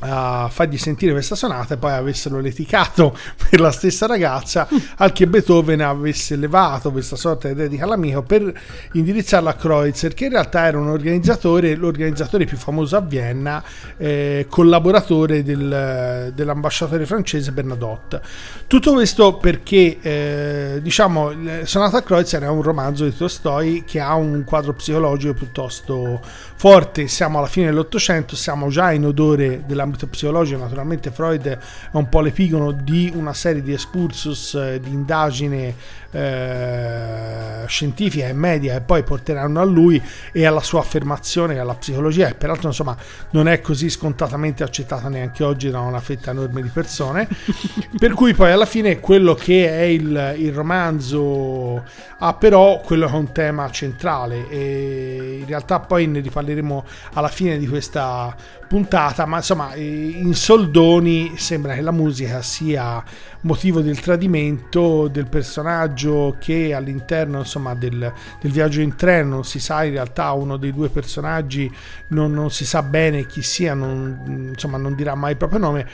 [0.00, 3.16] a fargli sentire questa sonata e poi avessero litigato
[3.48, 8.52] per la stessa ragazza al che Beethoven avesse levato questa sorta di dedica all'amico per
[8.92, 13.62] indirizzarla a Kreutzer che in realtà era un organizzatore l'organizzatore più famoso a Vienna
[13.96, 18.20] eh, collaboratore del, dell'ambasciatore francese Bernadotte.
[18.66, 21.32] Tutto questo perché eh, diciamo
[21.64, 26.20] Sonata a Kreutzer è un romanzo di Tolstoi che ha un quadro psicologico piuttosto
[26.56, 27.08] forte.
[27.08, 31.58] Siamo alla fine dell'Ottocento siamo già in odore della ambito psicologico, naturalmente Freud è
[31.92, 35.74] un po' l'epigono di una serie di excursus, eh, di indagine
[36.16, 40.02] eh, scientifica e media e poi porteranno a lui
[40.32, 42.96] e alla sua affermazione alla psicologia e peraltro insomma
[43.30, 47.28] non è così scontatamente accettata neanche oggi da una fetta enorme di persone.
[47.98, 51.84] Per cui poi alla fine quello che è il, il romanzo
[52.18, 57.28] ha però quello che è un tema centrale e in realtà poi ne riparleremo alla
[57.28, 58.34] fine di questa
[58.68, 63.02] puntata ma insomma in soldoni sembra che la musica sia
[63.42, 66.05] motivo del tradimento del personaggio
[66.38, 70.72] che all'interno insomma, del, del, viaggio in treno non si sa in realtà uno dei
[70.72, 71.70] due personaggi
[72.08, 75.88] non, non si sa bene chi sia non, insomma non dirà mai il proprio nome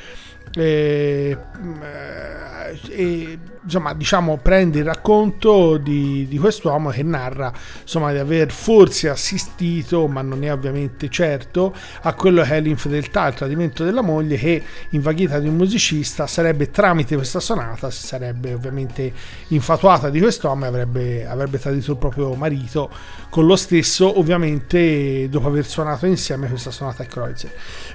[0.54, 1.36] e,
[2.88, 9.08] e insomma, diciamo, prende il racconto di, di quest'uomo che narra insomma, di aver forse
[9.08, 14.36] assistito, ma non è ovviamente certo, a quello che è l'infedeltà, il tradimento della moglie
[14.36, 19.12] che, invaghita di un musicista, sarebbe tramite questa sonata, si sarebbe ovviamente
[19.48, 22.90] infatuata di quest'uomo e avrebbe, avrebbe tradito il proprio marito
[23.28, 27.50] con lo stesso, ovviamente dopo aver suonato insieme questa sonata a Kreutzer.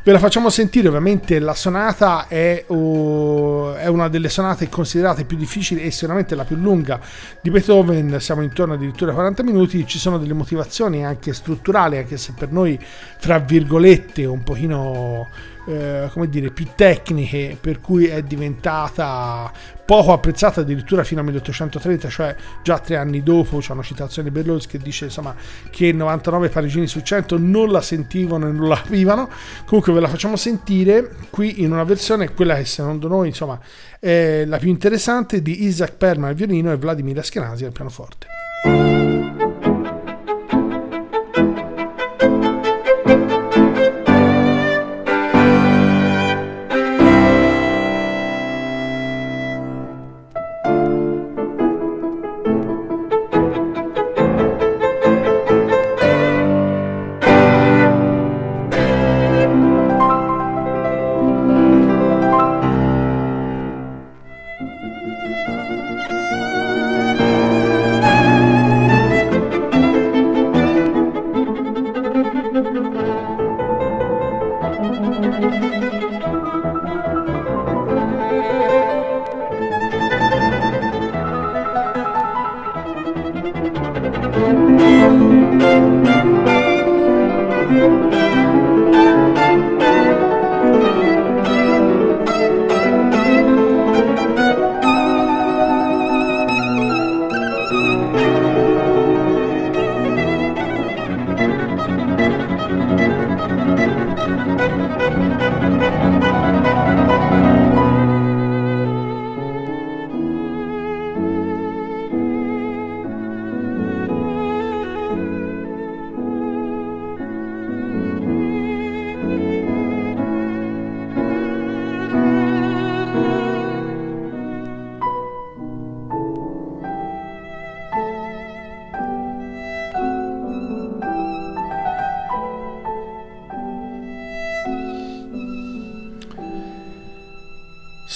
[0.08, 5.36] Ve la facciamo sentire, ovviamente la sonata è, oh, è una delle sonate considerate più
[5.36, 6.98] difficili e sicuramente la più lunga
[7.42, 12.16] di Beethoven, siamo intorno addirittura a 40 minuti, ci sono delle motivazioni anche strutturali, anche
[12.16, 12.80] se per noi,
[13.18, 15.28] fra virgolette, un pochino
[15.68, 19.52] eh, come dire, più tecniche, per cui è diventata
[19.86, 24.34] poco apprezzata addirittura fino al 1830, cioè già tre anni dopo c'è una citazione di
[24.34, 25.36] Berlioz che dice insomma,
[25.70, 29.30] che 99 parigini su 100 non la sentivano e non la capivano.
[29.66, 33.60] Comunque ve la facciamo sentire qui in una versione, quella che secondo noi insomma,
[34.00, 39.07] è la più interessante di Isaac Perman al violino e Vladimir Askenazi al pianoforte.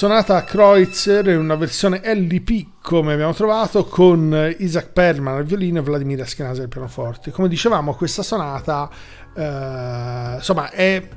[0.02, 5.82] Sonata Kreutzer in una versione LP come abbiamo trovato con Isaac Perlman al violino e
[5.84, 7.30] Vladimir Askenazi al pianoforte.
[7.30, 8.90] Come dicevamo questa sonata
[9.36, 11.08] eh, insomma è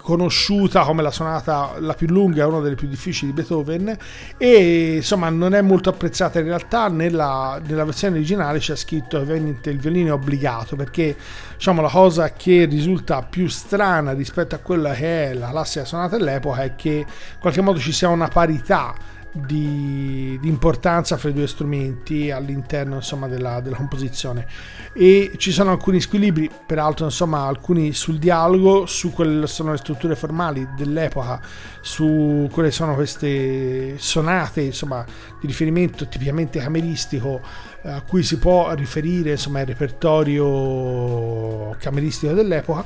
[0.00, 3.96] conosciuta come la sonata la più lunga, una delle più difficili di Beethoven
[4.36, 9.70] e insomma non è molto apprezzata in realtà nella, nella versione originale c'è scritto ovviamente
[9.70, 11.16] il violino è obbligato perché
[11.56, 16.16] diciamo la cosa che risulta più strana rispetto a quella che è la classica sonata
[16.16, 18.94] dell'epoca è che in qualche modo ci sia una parità
[19.32, 24.46] di, di, importanza fra i due strumenti all'interno insomma, della, della, composizione.
[24.92, 30.16] E ci sono alcuni squilibri peraltro insomma alcuni sul dialogo su quelle sono le strutture
[30.16, 31.40] formali dell'epoca
[31.80, 35.04] su quelle sono queste sonate insomma
[35.40, 37.40] di riferimento tipicamente cameristico
[37.82, 42.84] eh, a cui si può riferire insomma il repertorio cameristico dell'epoca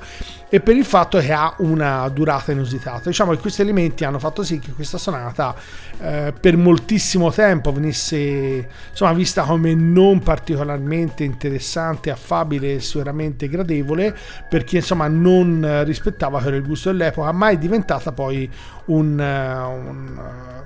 [0.48, 3.08] e per il fatto che ha una durata inusitata.
[3.08, 5.56] Diciamo che questi elementi hanno fatto sì che questa sonata
[6.00, 14.16] eh, per moltissimo tempo venisse insomma vista come non particolarmente interessante affabile e sicuramente gradevole
[14.48, 18.48] perché insomma non rispettava il gusto dell'epoca ma è diventata poi
[18.86, 20.20] un, un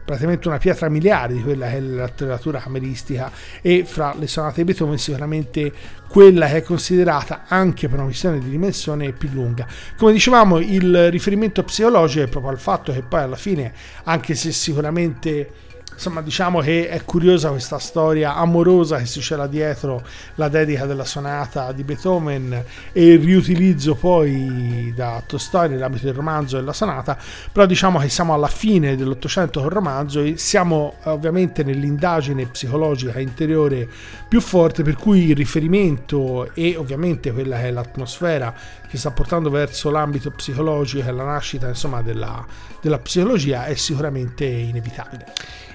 [0.08, 4.54] praticamente una pietra miliare di quella che è la letteratura cameristica e fra le sonate
[4.56, 5.70] di Beethoven sicuramente
[6.08, 9.66] quella che è considerata anche per una questione di dimensione più lunga.
[9.98, 13.70] Come dicevamo il riferimento psicologico è proprio al fatto che poi alla fine
[14.04, 15.50] anche se sicuramente
[15.98, 21.04] insomma diciamo che è curiosa questa storia amorosa che si cela dietro la dedica della
[21.04, 27.18] sonata di Beethoven e il riutilizzo poi da Tolstoi nell'ambito del romanzo della sonata
[27.50, 33.18] però diciamo che siamo alla fine dell'Ottocento con il romanzo e siamo ovviamente nell'indagine psicologica
[33.18, 33.88] interiore
[34.28, 38.54] più forte per cui il riferimento e ovviamente quella che è l'atmosfera
[38.88, 42.46] che sta portando verso l'ambito psicologico e la nascita insomma della,
[42.80, 45.26] della psicologia è sicuramente inevitabile.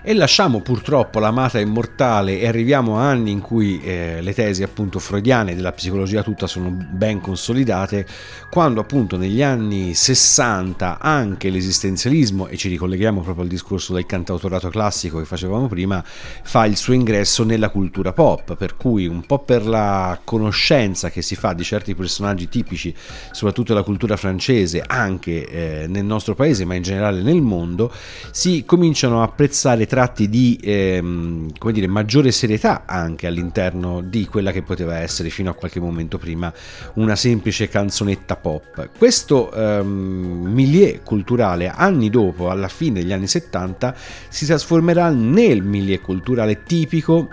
[0.05, 4.99] E lasciamo purtroppo l'amata immortale e arriviamo a anni in cui eh, le tesi appunto
[4.99, 8.05] freudiane della psicologia tutta sono ben consolidate,
[8.49, 14.67] quando appunto negli anni 60 anche l'esistenzialismo, e ci ricolleghiamo proprio al discorso del cantautorato
[14.67, 19.39] classico che facevamo prima, fa il suo ingresso nella cultura pop, per cui un po'
[19.39, 22.93] per la conoscenza che si fa di certi personaggi tipici,
[23.31, 27.89] soprattutto della cultura francese, anche eh, nel nostro paese, ma in generale nel mondo,
[28.31, 34.51] si cominciano a apprezzare tratti di ehm, come dire, maggiore serietà anche all'interno di quella
[34.51, 36.51] che poteva essere fino a qualche momento prima
[36.95, 38.89] una semplice canzonetta pop.
[38.97, 43.95] Questo ehm, milieu culturale anni dopo, alla fine degli anni 70,
[44.29, 47.29] si trasformerà nel milieu culturale tipico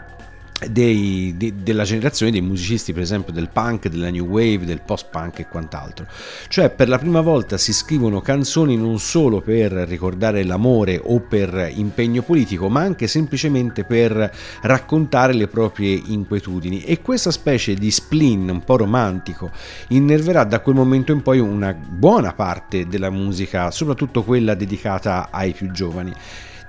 [0.68, 5.40] dei, de, della generazione dei musicisti, per esempio del punk, della new wave, del post-punk
[5.40, 6.06] e quant'altro.
[6.48, 11.72] Cioè, per la prima volta si scrivono canzoni non solo per ricordare l'amore o per
[11.74, 14.32] impegno politico, ma anche semplicemente per
[14.62, 16.82] raccontare le proprie inquietudini.
[16.82, 19.50] E questa specie di spleen un po' romantico
[19.88, 25.52] innerverà da quel momento in poi una buona parte della musica, soprattutto quella dedicata ai
[25.52, 26.12] più giovani.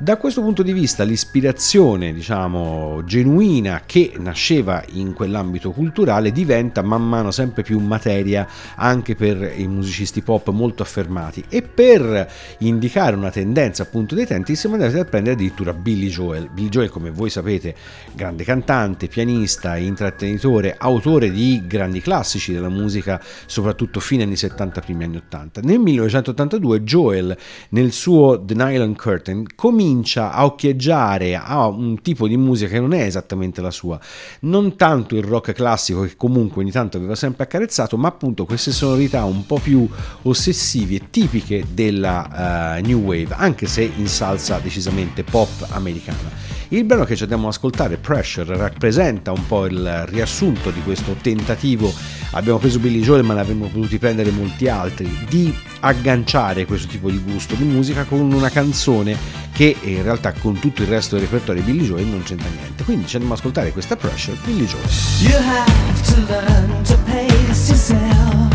[0.01, 7.07] Da questo punto di vista l'ispirazione, diciamo, genuina che nasceva in quell'ambito culturale diventa man
[7.07, 8.47] mano sempre più materia
[8.77, 12.27] anche per i musicisti pop molto affermati e per
[12.61, 16.49] indicare una tendenza appunto dei tempi siamo andati a prendere addirittura Billy Joel.
[16.49, 17.75] Billy Joel, come voi sapete,
[18.15, 25.03] grande cantante, pianista, intrattenitore, autore di grandi classici della musica, soprattutto fine anni 70, primi
[25.03, 25.61] anni 80.
[25.61, 27.37] Nel 1982 Joel
[27.69, 32.79] nel suo The Nylon Curtain comincia comincia a occhieggiare a un tipo di musica che
[32.79, 33.99] non è esattamente la sua,
[34.41, 38.71] non tanto il rock classico che comunque ogni tanto aveva sempre accarezzato, ma appunto queste
[38.71, 39.87] sonorità un po' più
[40.23, 46.51] ossessive tipiche della uh, New Wave, anche se in salsa decisamente pop americana.
[46.73, 51.17] Il brano che ci andiamo ad ascoltare, Pressure, rappresenta un po' il riassunto di questo
[51.21, 51.93] tentativo.
[52.31, 57.09] Abbiamo preso Billy Joel, ma ne avremmo potuti prendere molti altri, di agganciare questo tipo
[57.09, 59.17] di gusto di musica con una canzone
[59.51, 62.83] che in realtà con tutto il resto del repertorio Billy Joel non c'entra niente.
[62.83, 64.83] Quindi ci andiamo ad ascoltare questa Pressure, Billy Joel.
[65.19, 68.47] You have to learn to pace yourself.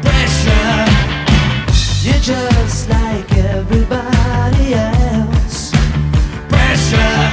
[0.00, 1.04] Pressure.
[2.24, 5.72] just like everybody else.
[6.48, 7.30] Pressure,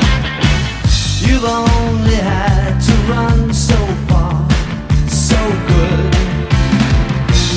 [1.26, 3.78] you've only had to run so
[4.10, 4.46] far,
[5.08, 6.12] so good.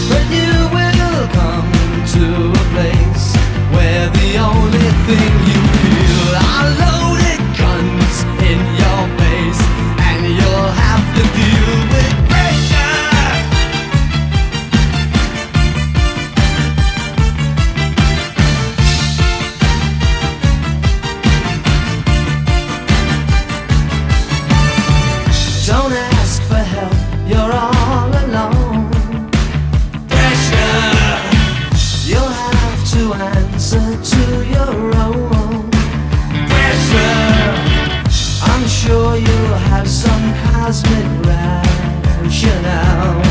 [0.08, 1.72] But you will come
[2.14, 3.33] to a place
[3.76, 6.30] the only thing you feel
[6.82, 8.16] loaded guns
[8.50, 9.62] in your face,
[10.08, 12.13] and you'll have to deal with
[40.64, 43.23] cosmic revolution out.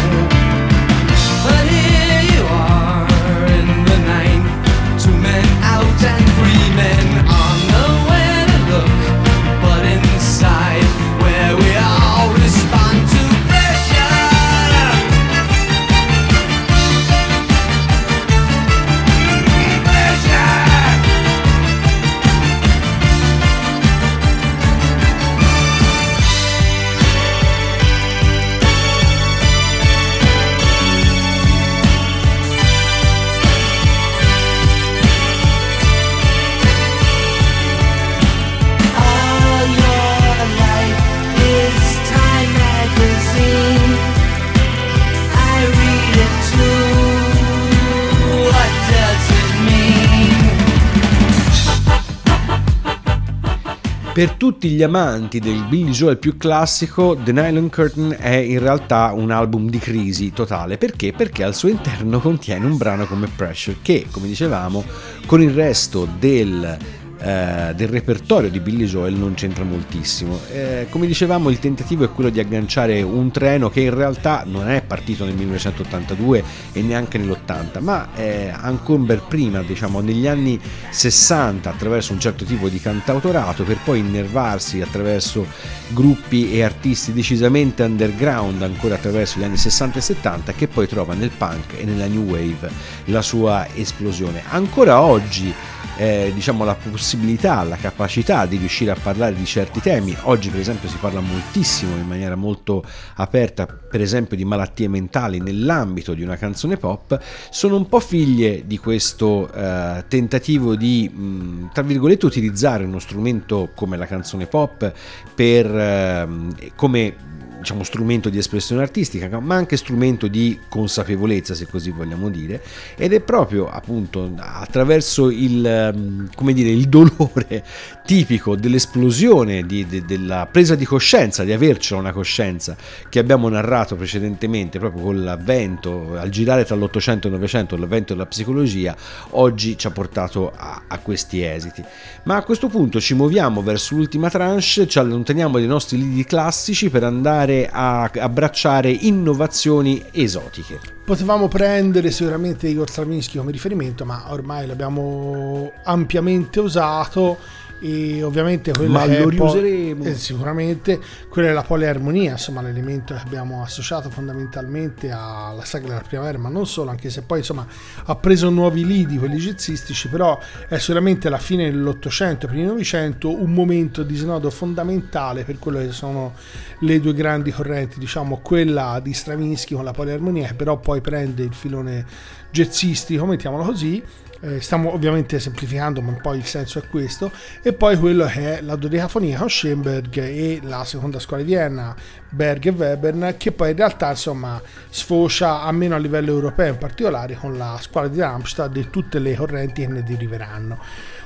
[54.24, 59.12] Per tutti gli amanti del Billy Joel più classico, The Nylon Curtain è in realtà
[59.14, 60.78] un album di crisi totale.
[60.78, 61.12] Perché?
[61.12, 64.86] Perché al suo interno contiene un brano come Pressure che, come dicevamo,
[65.26, 66.78] con il resto del
[67.24, 70.38] eh, del repertorio di Billy Joel non c'entra moltissimo.
[70.52, 74.70] Eh, come dicevamo, il tentativo è quello di agganciare un treno che in realtà non
[74.70, 76.44] è partito nel 1982
[76.74, 78.10] e neanche nell'80, ma
[78.52, 80.60] ancora ben prima, diciamo negli anni
[80.90, 85.48] 60, attraverso un certo tipo di cantautorato, per poi innervarsi attraverso
[85.90, 91.14] gruppi e artisti decisamente underground, ancora attraverso gli anni 60 e 70, che poi trova
[91.14, 92.70] nel punk e nella new wave
[93.06, 94.44] la sua esplosione.
[94.50, 95.54] Ancora oggi
[95.98, 100.16] eh, diciamo la possibilità, la capacità di riuscire a parlare di certi temi.
[100.24, 102.84] Oggi per esempio si parla moltissimo in maniera molto
[103.16, 107.20] aperta per esempio di malattie mentali nell'ambito di una canzone pop,
[107.50, 113.70] sono un po' figlie di questo eh, tentativo di mh, tra virgolette utilizzare uno strumento
[113.76, 114.92] come la canzone pop
[115.36, 116.28] per eh,
[116.76, 117.32] come
[117.64, 122.62] diciamo, strumento di espressione artistica, ma anche strumento di consapevolezza, se così vogliamo dire,
[122.96, 127.64] ed è proprio appunto attraverso il, come dire, il dolore
[128.06, 132.76] tipico dell'esplosione, di, de, della presa di coscienza, di avercela una coscienza,
[133.10, 138.14] che abbiamo narrato precedentemente proprio con l'avvento, al girare tra l'Ottocento e il Novecento, l'avvento
[138.14, 138.96] della psicologia,
[139.32, 141.84] oggi ci ha portato a, a questi esiti.
[142.24, 146.90] Ma a questo punto ci muoviamo verso l'ultima tranche, ci allontaniamo dai nostri lidi classici
[146.90, 150.80] per andare a abbracciare innovazioni esotiche.
[151.04, 157.38] Potevamo prendere sicuramente Igor Stravinsky come riferimento, ma ormai l'abbiamo ampiamente usato
[157.80, 160.04] e ovviamente quello Ma è lo riuseremo.
[160.06, 166.04] eh, sicuramente quella è la poliarmonia insomma l'elemento che abbiamo associato fondamentalmente alla sagra della
[166.08, 167.66] primavera ma non solo anche se poi insomma
[168.06, 173.52] ha preso nuovi lidi quelli jazzistici però è sicuramente la fine dell'ottocento primo novecento un
[173.54, 176.34] momento di snodo fondamentale per quello che sono
[176.80, 181.44] le due grandi correnti diciamo quella di Stravinsky con la poliarmonia che però poi prende
[181.44, 182.06] il filone
[182.52, 184.02] jazzistico mettiamolo così
[184.44, 187.32] eh, stiamo ovviamente semplificando, ma poi il senso è questo,
[187.62, 191.96] e poi quello che è la dodecafonia con Schoenberg e la seconda scuola di Vienna,
[192.30, 197.36] Berg e Webern, che poi in realtà insomma sfocia almeno a livello europeo in particolare
[197.36, 200.78] con la scuola di Darmstadt e tutte le correnti che ne deriveranno.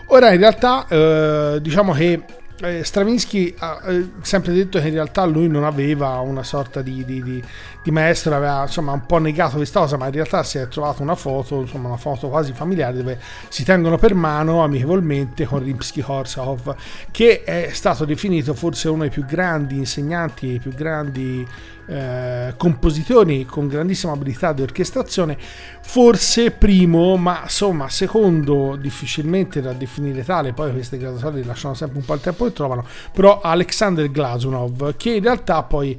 [0.08, 2.24] Ora in realtà eh, diciamo che
[2.60, 7.06] eh, Stravinsky ha eh, sempre detto che in realtà lui non aveva una sorta di,
[7.06, 7.44] di, di,
[7.88, 11.02] di maestro, aveva insomma un po' negato questa cosa, ma in realtà si è trovato
[11.02, 13.18] una foto, insomma una foto quasi familiare dove
[13.48, 16.76] si tengono per mano amichevolmente con Rimsky-Korsakov,
[17.12, 21.48] che è stato definito forse uno dei più grandi insegnanti, i più grandi
[21.88, 25.38] eh, compositori con grandissima abilità di orchestrazione,
[25.82, 32.06] forse primo, ma insomma secondo difficilmente da definire tale, poi queste graduatorie lasciano sempre un
[32.06, 35.98] po' il tempo che trovano, però Alexander Glazunov, che in realtà poi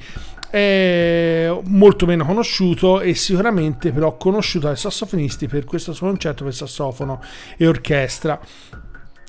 [0.50, 6.54] è molto meno conosciuto e sicuramente però conosciuto dai sassofonisti per questo suo concerto per
[6.54, 7.22] sassofono
[7.56, 8.40] e orchestra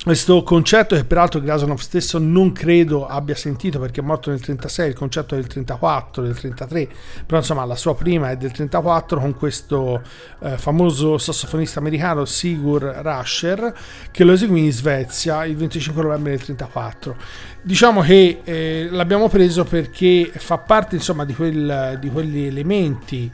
[0.02, 4.88] questo concetto che peraltro Glazunov stesso non credo abbia sentito perché è morto nel 36,
[4.88, 6.88] il concetto è del 34, del 33,
[7.26, 10.02] però insomma la sua prima è del 34 con questo
[10.40, 13.74] eh, famoso sassofonista americano Sigur Rascher
[14.10, 17.16] che lo eseguì in Svezia il 25 novembre del 34.
[17.60, 23.30] Diciamo che eh, l'abbiamo preso perché fa parte insomma di, quel, di quegli elementi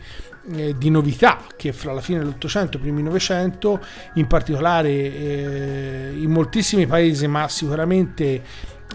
[0.55, 3.81] eh, di novità che fra la fine dell'Ottocento e i primi Novecento,
[4.15, 8.43] in particolare eh, in moltissimi paesi, ma sicuramente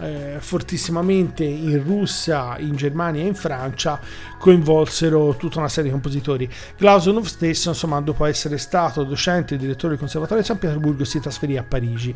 [0.00, 4.00] eh, fortissimamente in Russia, in Germania e in Francia
[4.38, 6.48] coinvolsero tutta una serie di compositori.
[6.76, 11.20] Glausonov stesso, insomma, dopo essere stato docente e direttore del Conservatorio di San Pietroburgo, si
[11.20, 12.14] trasferì a Parigi.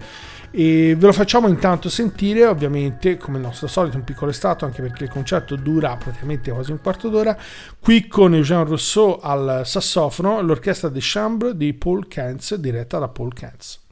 [0.51, 4.83] E ve lo facciamo intanto sentire, ovviamente, come il nostro solito, un piccolo estratto, anche
[4.83, 7.37] perché il concerto dura praticamente quasi un quarto d'ora.
[7.79, 13.33] Qui con Eugène Rousseau al sassofono, l'orchestra de chambre di Paul Kentz, diretta da Paul
[13.33, 13.85] Kentz.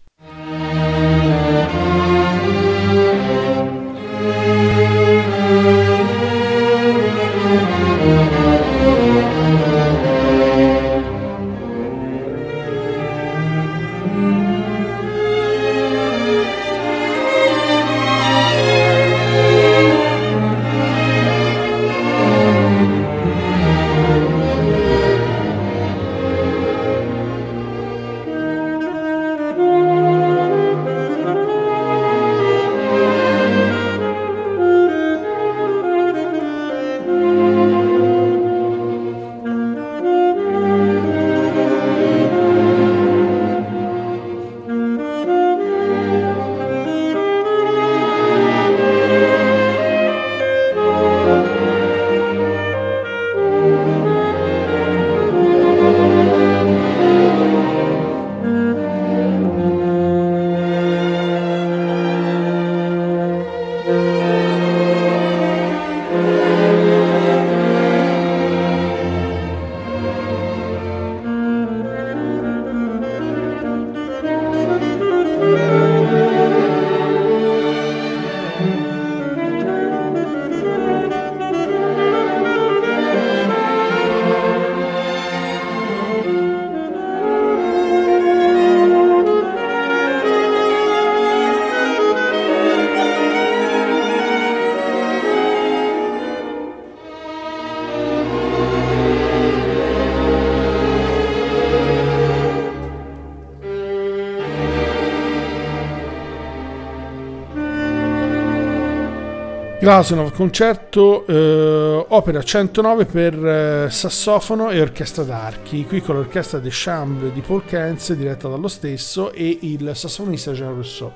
[109.85, 116.72] Glazunov, concerto eh, opera 109 per eh, sassofono e orchestra d'archi, qui con l'orchestra des
[116.74, 121.12] Chambre di Paul Kentz diretta dallo stesso e il sassofonista Jean Rousseau.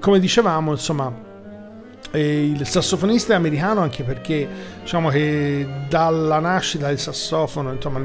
[0.00, 1.14] Come dicevamo, insomma,
[2.12, 4.46] e il sassofonista è americano anche perché
[4.82, 8.00] diciamo che dalla nascita del sassofono insomma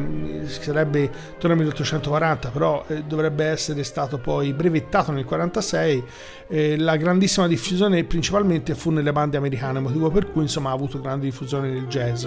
[0.47, 6.03] sarebbe intorno al 1840 però eh, dovrebbe essere stato poi brevettato nel 46
[6.47, 11.01] eh, la grandissima diffusione principalmente fu nelle bande americane motivo per cui insomma ha avuto
[11.01, 12.25] grande diffusione nel jazz.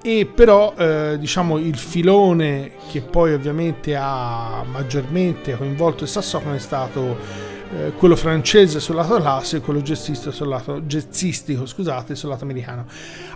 [0.00, 6.60] E però eh, diciamo il filone che poi ovviamente ha maggiormente coinvolto il sassofono è
[6.60, 7.16] stato
[7.70, 12.44] eh, quello francese sul lato classico e quello jazzistico sul lato, jazzistico, scusate, sul lato
[12.44, 12.86] americano.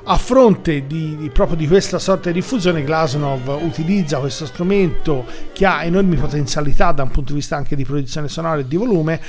[0.05, 5.67] A fronte di, di, proprio di questa sorta di diffusione, Glasnov utilizza questo strumento che
[5.67, 9.21] ha enormi potenzialità da un punto di vista anche di produzione sonora e di volume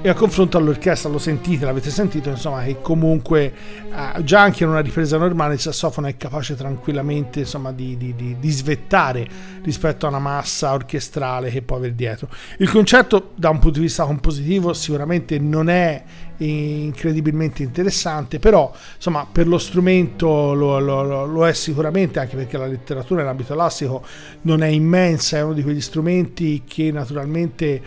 [0.00, 3.52] e a confronto all'orchestra lo sentite, l'avete sentito, insomma, che comunque
[3.90, 8.14] eh, già anche in una ripresa normale il sassofono è capace tranquillamente insomma, di, di,
[8.14, 9.26] di, di, svettare
[9.64, 12.28] rispetto a una massa orchestrale che può avere dietro.
[12.58, 16.02] Il concerto da un punto di vista compositivo sicuramente non è
[16.38, 22.66] incredibilmente interessante, però insomma per lo strumento lo, lo, lo è sicuramente anche perché la
[22.66, 24.04] letteratura in ambito classico
[24.42, 27.82] non è immensa, è uno di quegli strumenti che naturalmente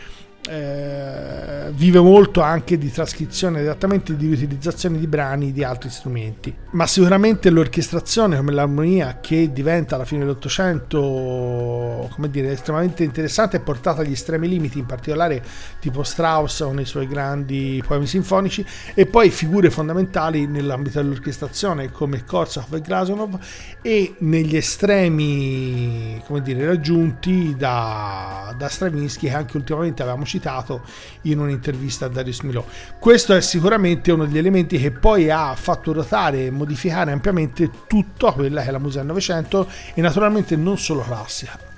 [0.50, 6.54] eh, vive molto anche di trascrizione direttamente di utilizzazione di brani di altri strumenti.
[6.72, 13.60] Ma sicuramente l'orchestrazione come l'armonia che diventa alla fine dell'Ottocento come dire estremamente interessante e
[13.60, 15.44] portata agli estremi limiti in particolare
[15.80, 22.24] tipo Strauss con i suoi grandi poemi sinfonici e poi figure fondamentali nell'ambito dell'orchestrazione come
[22.24, 23.40] Korsakov e Glazunov
[23.82, 30.82] e negli estremi come dire raggiunti da, da Stravinsky che anche ultimamente avevamo citato
[31.24, 32.64] in un'intervista a Darius Milò.
[33.00, 38.32] Questo è sicuramente uno degli elementi che poi ha fatto ruotare e modificare ampiamente tutta
[38.32, 41.71] quella che è la musica del Novecento e naturalmente non solo classica.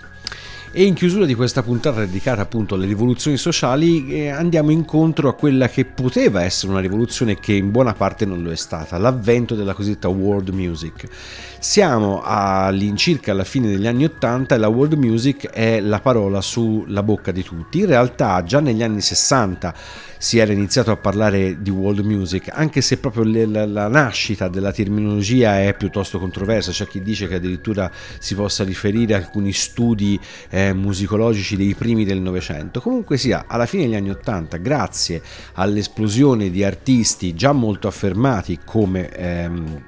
[0.75, 5.35] E in chiusura di questa puntata dedicata appunto alle rivoluzioni sociali eh, andiamo incontro a
[5.35, 9.53] quella che poteva essere una rivoluzione che in buona parte non lo è stata, l'avvento
[9.53, 11.07] della cosiddetta world music.
[11.59, 17.03] Siamo all'incirca alla fine degli anni Ottanta e la world music è la parola sulla
[17.03, 17.81] bocca di tutti.
[17.81, 19.75] In realtà già negli anni 60
[20.23, 24.71] si era iniziato a parlare di world music, anche se proprio la, la, nascita della
[24.71, 30.17] terminologia è piuttosto controversa, c'è chi dice che addirittura si possa riferire a alcuni studi
[30.49, 32.79] eh, musicologici dei primi del Novecento.
[32.79, 35.21] Comunque sia, alla fine degli anni Ottanta, grazie
[35.55, 39.09] all'esplosione di artisti già molto affermati come...
[39.09, 39.83] Ehm,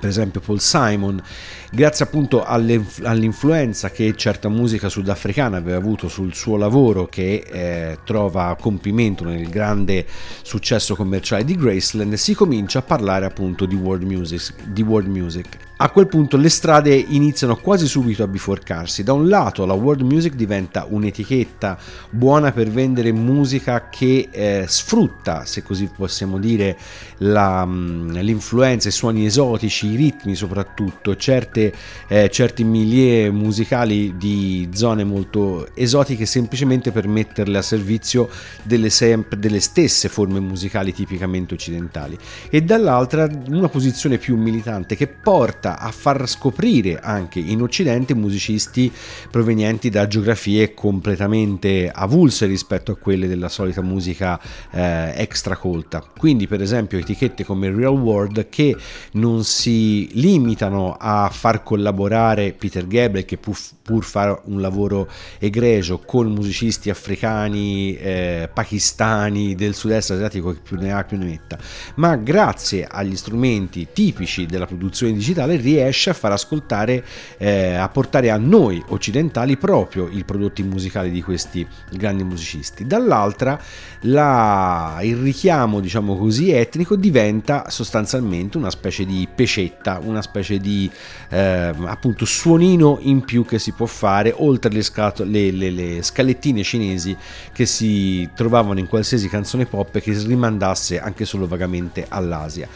[0.00, 1.22] per esempio Paul Simon,
[1.70, 8.56] grazie appunto all'influenza che certa musica sudafricana aveva avuto sul suo lavoro che eh, trova
[8.60, 10.06] compimento nel grande
[10.42, 14.54] successo commerciale di Graceland, si comincia a parlare appunto di world music.
[14.64, 15.71] Di world music.
[15.84, 19.02] A quel punto le strade iniziano quasi subito a biforcarsi.
[19.02, 21.76] Da un lato la world music diventa un'etichetta
[22.08, 26.78] buona per vendere musica che eh, sfrutta, se così possiamo dire,
[27.18, 31.74] la, mm, l'influenza, i suoni esotici, i ritmi soprattutto, certe,
[32.06, 38.28] eh, certi milieu musicali di zone molto esotiche semplicemente per metterle a servizio
[38.62, 42.16] delle, sempre, delle stesse forme musicali tipicamente occidentali.
[42.48, 48.90] E dall'altra una posizione più militante che porta a far scoprire anche in Occidente musicisti
[49.30, 56.04] provenienti da geografie completamente avulse rispetto a quelle della solita musica eh, extracolta.
[56.16, 58.76] Quindi, per esempio, etichette come Real World che
[59.12, 65.08] non si limitano a far collaborare Peter Gabriel, che pur, pur fare un lavoro
[65.38, 71.24] egregio con musicisti africani, eh, pakistani, del sud-est asiatico che più ne ha più ne
[71.24, 71.58] metta,
[71.96, 77.04] ma grazie agli strumenti tipici della produzione digitale riesce a far ascoltare,
[77.38, 82.86] eh, a portare a noi occidentali proprio i prodotti musicali di questi grandi musicisti.
[82.86, 83.60] Dall'altra
[84.02, 90.90] la, il richiamo, diciamo così, etnico diventa sostanzialmente una specie di pecetta, una specie di
[91.28, 96.02] eh, appunto suonino in più che si può fare oltre le, scato, le, le, le
[96.02, 97.16] scalettine cinesi
[97.52, 102.68] che si trovavano in qualsiasi canzone pop che rimandasse anche solo vagamente all'Asia.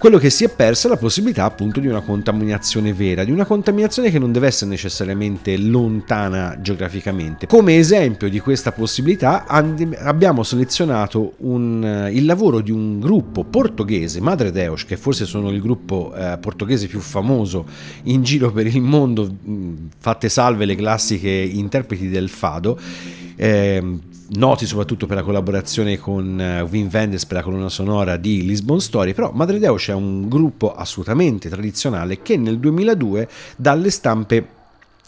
[0.00, 3.44] Quello che si è persa è la possibilità appunto di una contaminazione vera, di una
[3.44, 7.46] contaminazione che non deve essere necessariamente lontana geograficamente.
[7.46, 14.50] Come esempio di questa possibilità abbiamo selezionato un, il lavoro di un gruppo portoghese, Madre
[14.50, 17.66] Deus, che forse sono il gruppo eh, portoghese più famoso
[18.04, 19.30] in giro per il mondo,
[19.98, 22.80] fatte salve le classiche interpreti del fado.
[23.36, 23.98] Eh,
[24.32, 28.80] noti soprattutto per la collaborazione con eh, Wim Wenders per la colonna sonora di Lisbon
[28.80, 34.58] Story, però Madre Deus è un gruppo assolutamente tradizionale che nel 2002 dalle stampe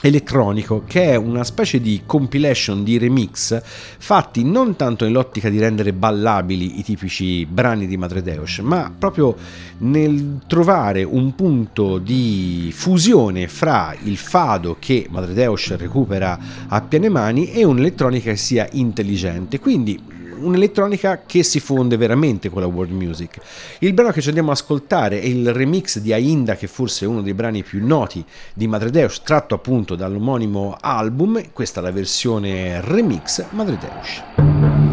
[0.03, 5.93] elettronico che è una specie di compilation di remix fatti non tanto nell'ottica di rendere
[5.93, 9.37] ballabili i tipici brani di Madre Deus ma proprio
[9.79, 16.39] nel trovare un punto di fusione fra il fado che Madre Deus recupera
[16.69, 19.59] a piene mani e un'elettronica che sia intelligente.
[19.59, 20.01] Quindi
[20.43, 23.39] un'elettronica che si fonde veramente con la world music.
[23.79, 27.09] Il brano che ci andiamo ad ascoltare è il remix di Ainda, che forse è
[27.09, 28.25] uno dei brani più noti
[28.55, 31.53] di Madre Deus, tratto appunto dall'omonimo album.
[31.53, 34.92] Questa è la versione remix Madre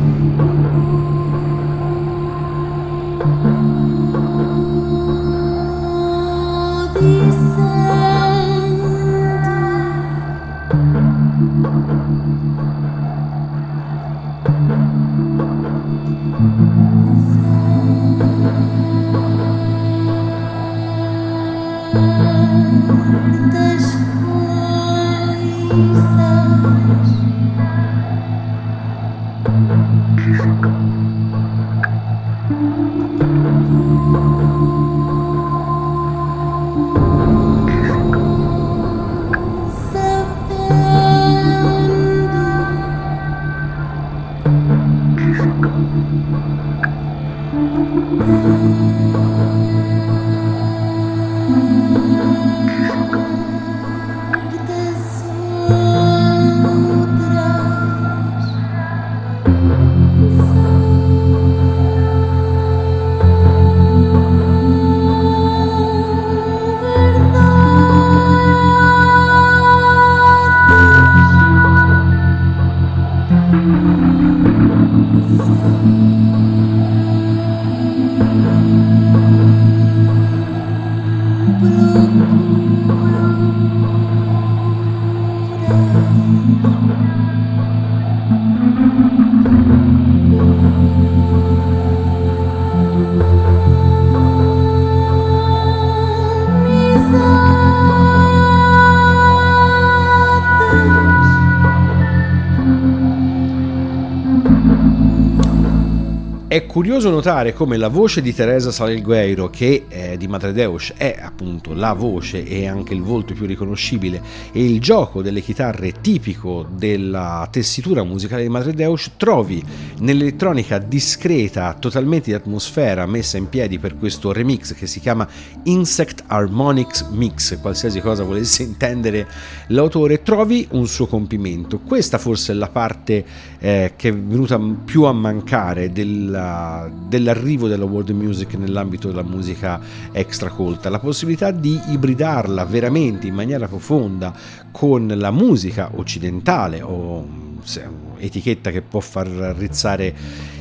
[106.99, 111.73] curioso notare come la voce di Teresa Salgueiro, che eh, di Madre Deus è appunto
[111.73, 114.21] la voce e anche il volto più riconoscibile,
[114.51, 119.63] e il gioco delle chitarre tipico della tessitura musicale di Madre Deus, trovi
[119.99, 125.27] nell'elettronica discreta, totalmente di atmosfera, messa in piedi per questo remix che si chiama
[125.63, 129.27] Insect Harmonics Mix, qualsiasi cosa volesse intendere
[129.67, 131.79] l'autore, trovi un suo compimento.
[131.79, 133.25] Questa forse è la parte
[133.59, 139.79] eh, che è venuta più a mancare della, dell'arrivo della world music nell'ambito della musica
[140.11, 144.33] extracolta, la possibilità di ibridarla veramente in maniera profonda
[144.71, 147.27] con la musica occidentale o
[147.63, 150.13] se- etichetta che può far rizzare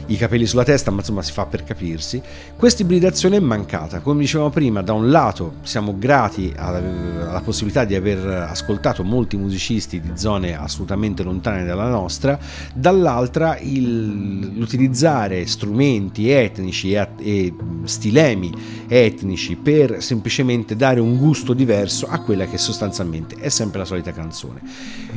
[0.08, 2.20] i capelli sulla testa, ma insomma si fa per capirsi.
[2.56, 6.78] Questa ibridazione è mancata, come dicevamo prima, da un lato siamo grati alla,
[7.28, 12.38] alla possibilità di aver ascoltato molti musicisti di zone assolutamente lontane dalla nostra,
[12.74, 17.54] dall'altra il- l'utilizzare strumenti etnici e, e
[17.84, 18.52] stilemi
[18.88, 24.12] etnici per semplicemente dare un gusto diverso a quella che sostanzialmente è sempre la solita
[24.12, 24.62] canzone.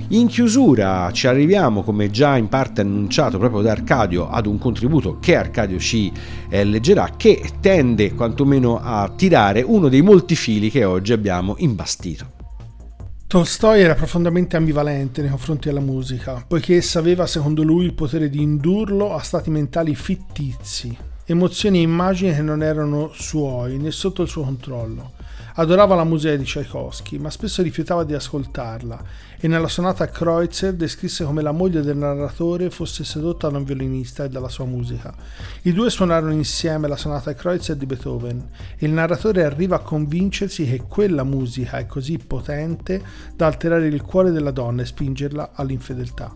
[0.09, 4.79] In chiusura ci arriviamo, come già in parte annunciato proprio da Arcadio, ad un contributo
[5.19, 6.11] che Arcadio ci
[6.49, 12.39] eh, leggerà, che tende quantomeno a tirare uno dei molti fili che oggi abbiamo imbastito.
[13.31, 18.29] Tolstoi era profondamente ambivalente nei confronti della musica, poiché essa aveva, secondo lui, il potere
[18.29, 24.23] di indurlo a stati mentali fittizi, emozioni e immagini che non erano suoi né sotto
[24.23, 25.13] il suo controllo.
[25.55, 29.01] Adorava la musica di Tchaikovsky, ma spesso rifiutava di ascoltarla
[29.43, 34.23] e nella sonata Kreutzer descrisse come la moglie del narratore fosse sedotta da un violinista
[34.23, 35.11] e dalla sua musica.
[35.63, 40.65] I due suonarono insieme la sonata Kreutzer di Beethoven e il narratore arriva a convincersi
[40.65, 43.01] che quella musica è così potente
[43.35, 46.31] da alterare il cuore della donna e spingerla all'infedeltà.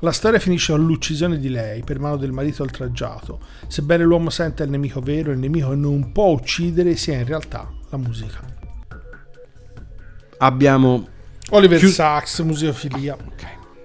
[0.00, 3.40] La storia finisce con l'uccisione di lei per mano del marito oltraggiato.
[3.68, 7.96] Sebbene l'uomo senta il nemico vero, il nemico non può uccidere sia in realtà la
[7.96, 8.40] musica.
[10.36, 11.08] Abbiamo,
[11.50, 13.16] Oliver Chius- Sacks, museofilia.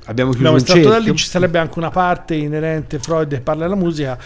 [0.05, 1.13] abbiamo chiuso Abbiamo un estratto da lì, cerchio.
[1.15, 4.17] ci sarebbe anche una parte inerente a Freud che parla della musica.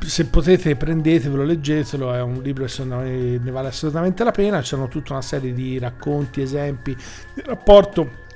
[0.00, 4.60] Se potete prendetevelo, leggetelo, è un libro che secondo me ne vale assolutamente la pena.
[4.60, 6.96] C'erano tutta una serie di racconti, esempi,
[7.34, 8.26] di rapporto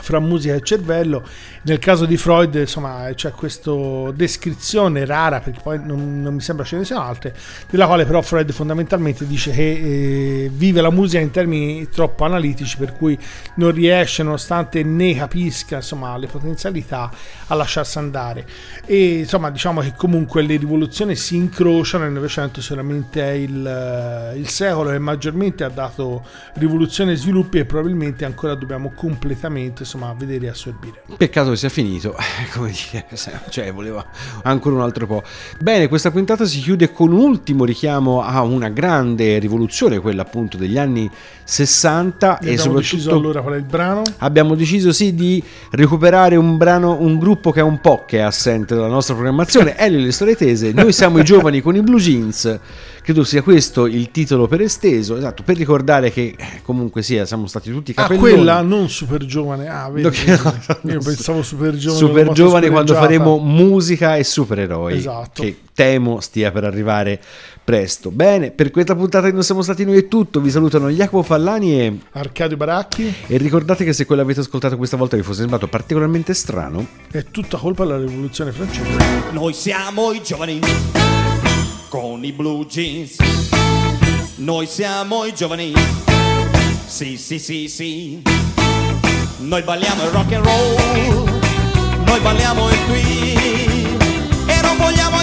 [0.00, 1.26] fra musica e cervello.
[1.62, 3.72] Nel caso di Freud, insomma, c'è questa
[4.14, 7.34] descrizione rara, perché poi non, non mi sembra ce ne siano altre,
[7.68, 12.76] della quale però Freud fondamentalmente dice che eh, vive la musica in termini troppo analitici,
[12.76, 13.18] per cui
[13.56, 17.10] non riesce, nonostante ne capisca insomma, le potenzialità,
[17.46, 18.46] a lasciarsi andare.
[18.84, 22.06] E insomma, diciamo che comunque le rivoluzioni si incrociano.
[22.06, 26.24] Il Novecento sicuramente è il, eh, il secolo che maggiormente ha dato
[26.54, 31.02] rivoluzione e sviluppi, e probabilmente ancora dobbiamo completamente insomma, vedere e assorbire.
[31.16, 32.14] Peccato che sia finito,
[32.52, 33.06] come dire,
[33.48, 34.04] cioè voleva
[34.42, 35.22] ancora un altro po'.
[35.58, 40.58] Bene, questa puntata si chiude con un ultimo richiamo a una grande rivoluzione, quella appunto
[40.58, 41.10] degli anni
[41.44, 44.02] 60 e Abbiamo deciso soprattutto allora qual è il brano.
[44.18, 48.20] abbiamo deciso sì di recuperare un brano, un gruppo che è un po' che è
[48.20, 51.80] assente dalla nostra programmazione, Elio e le storie tese, noi siamo i giovani con i
[51.82, 52.58] blue jeans,
[53.08, 57.46] credo sia questo il titolo per esteso, esatto, per ricordare che eh, comunque sia, siamo
[57.46, 58.32] stati tutti Ah, capelloni.
[58.34, 59.66] quella non super giovane.
[59.66, 60.24] Ah, vedi, No, che-
[60.82, 60.92] vedi.
[60.92, 61.98] Io pensavo super giovane.
[62.06, 65.42] super moto quando faremo musica e supereroi Esatto.
[65.42, 67.18] che temo stia per arrivare
[67.64, 71.80] presto bene per questa puntata non siamo stati noi è tutto vi salutano Jacopo Fallani
[71.80, 75.66] e, Arcadio Baracchi e ricordate che se quello avete ascoltato questa volta vi fosse sembrato
[75.68, 78.88] particolarmente strano è tutta colpa della rivoluzione francese.
[79.32, 80.60] Noi siamo i giovani
[81.88, 83.16] con i blue jeans.
[84.36, 85.72] Noi siamo i giovani.
[86.86, 88.22] Sì, sì, sì, sì.
[89.38, 92.04] Noi balliamo il rock and roll.
[92.04, 93.86] Noi balliamo il qui.
[94.46, 95.17] E non vogliamo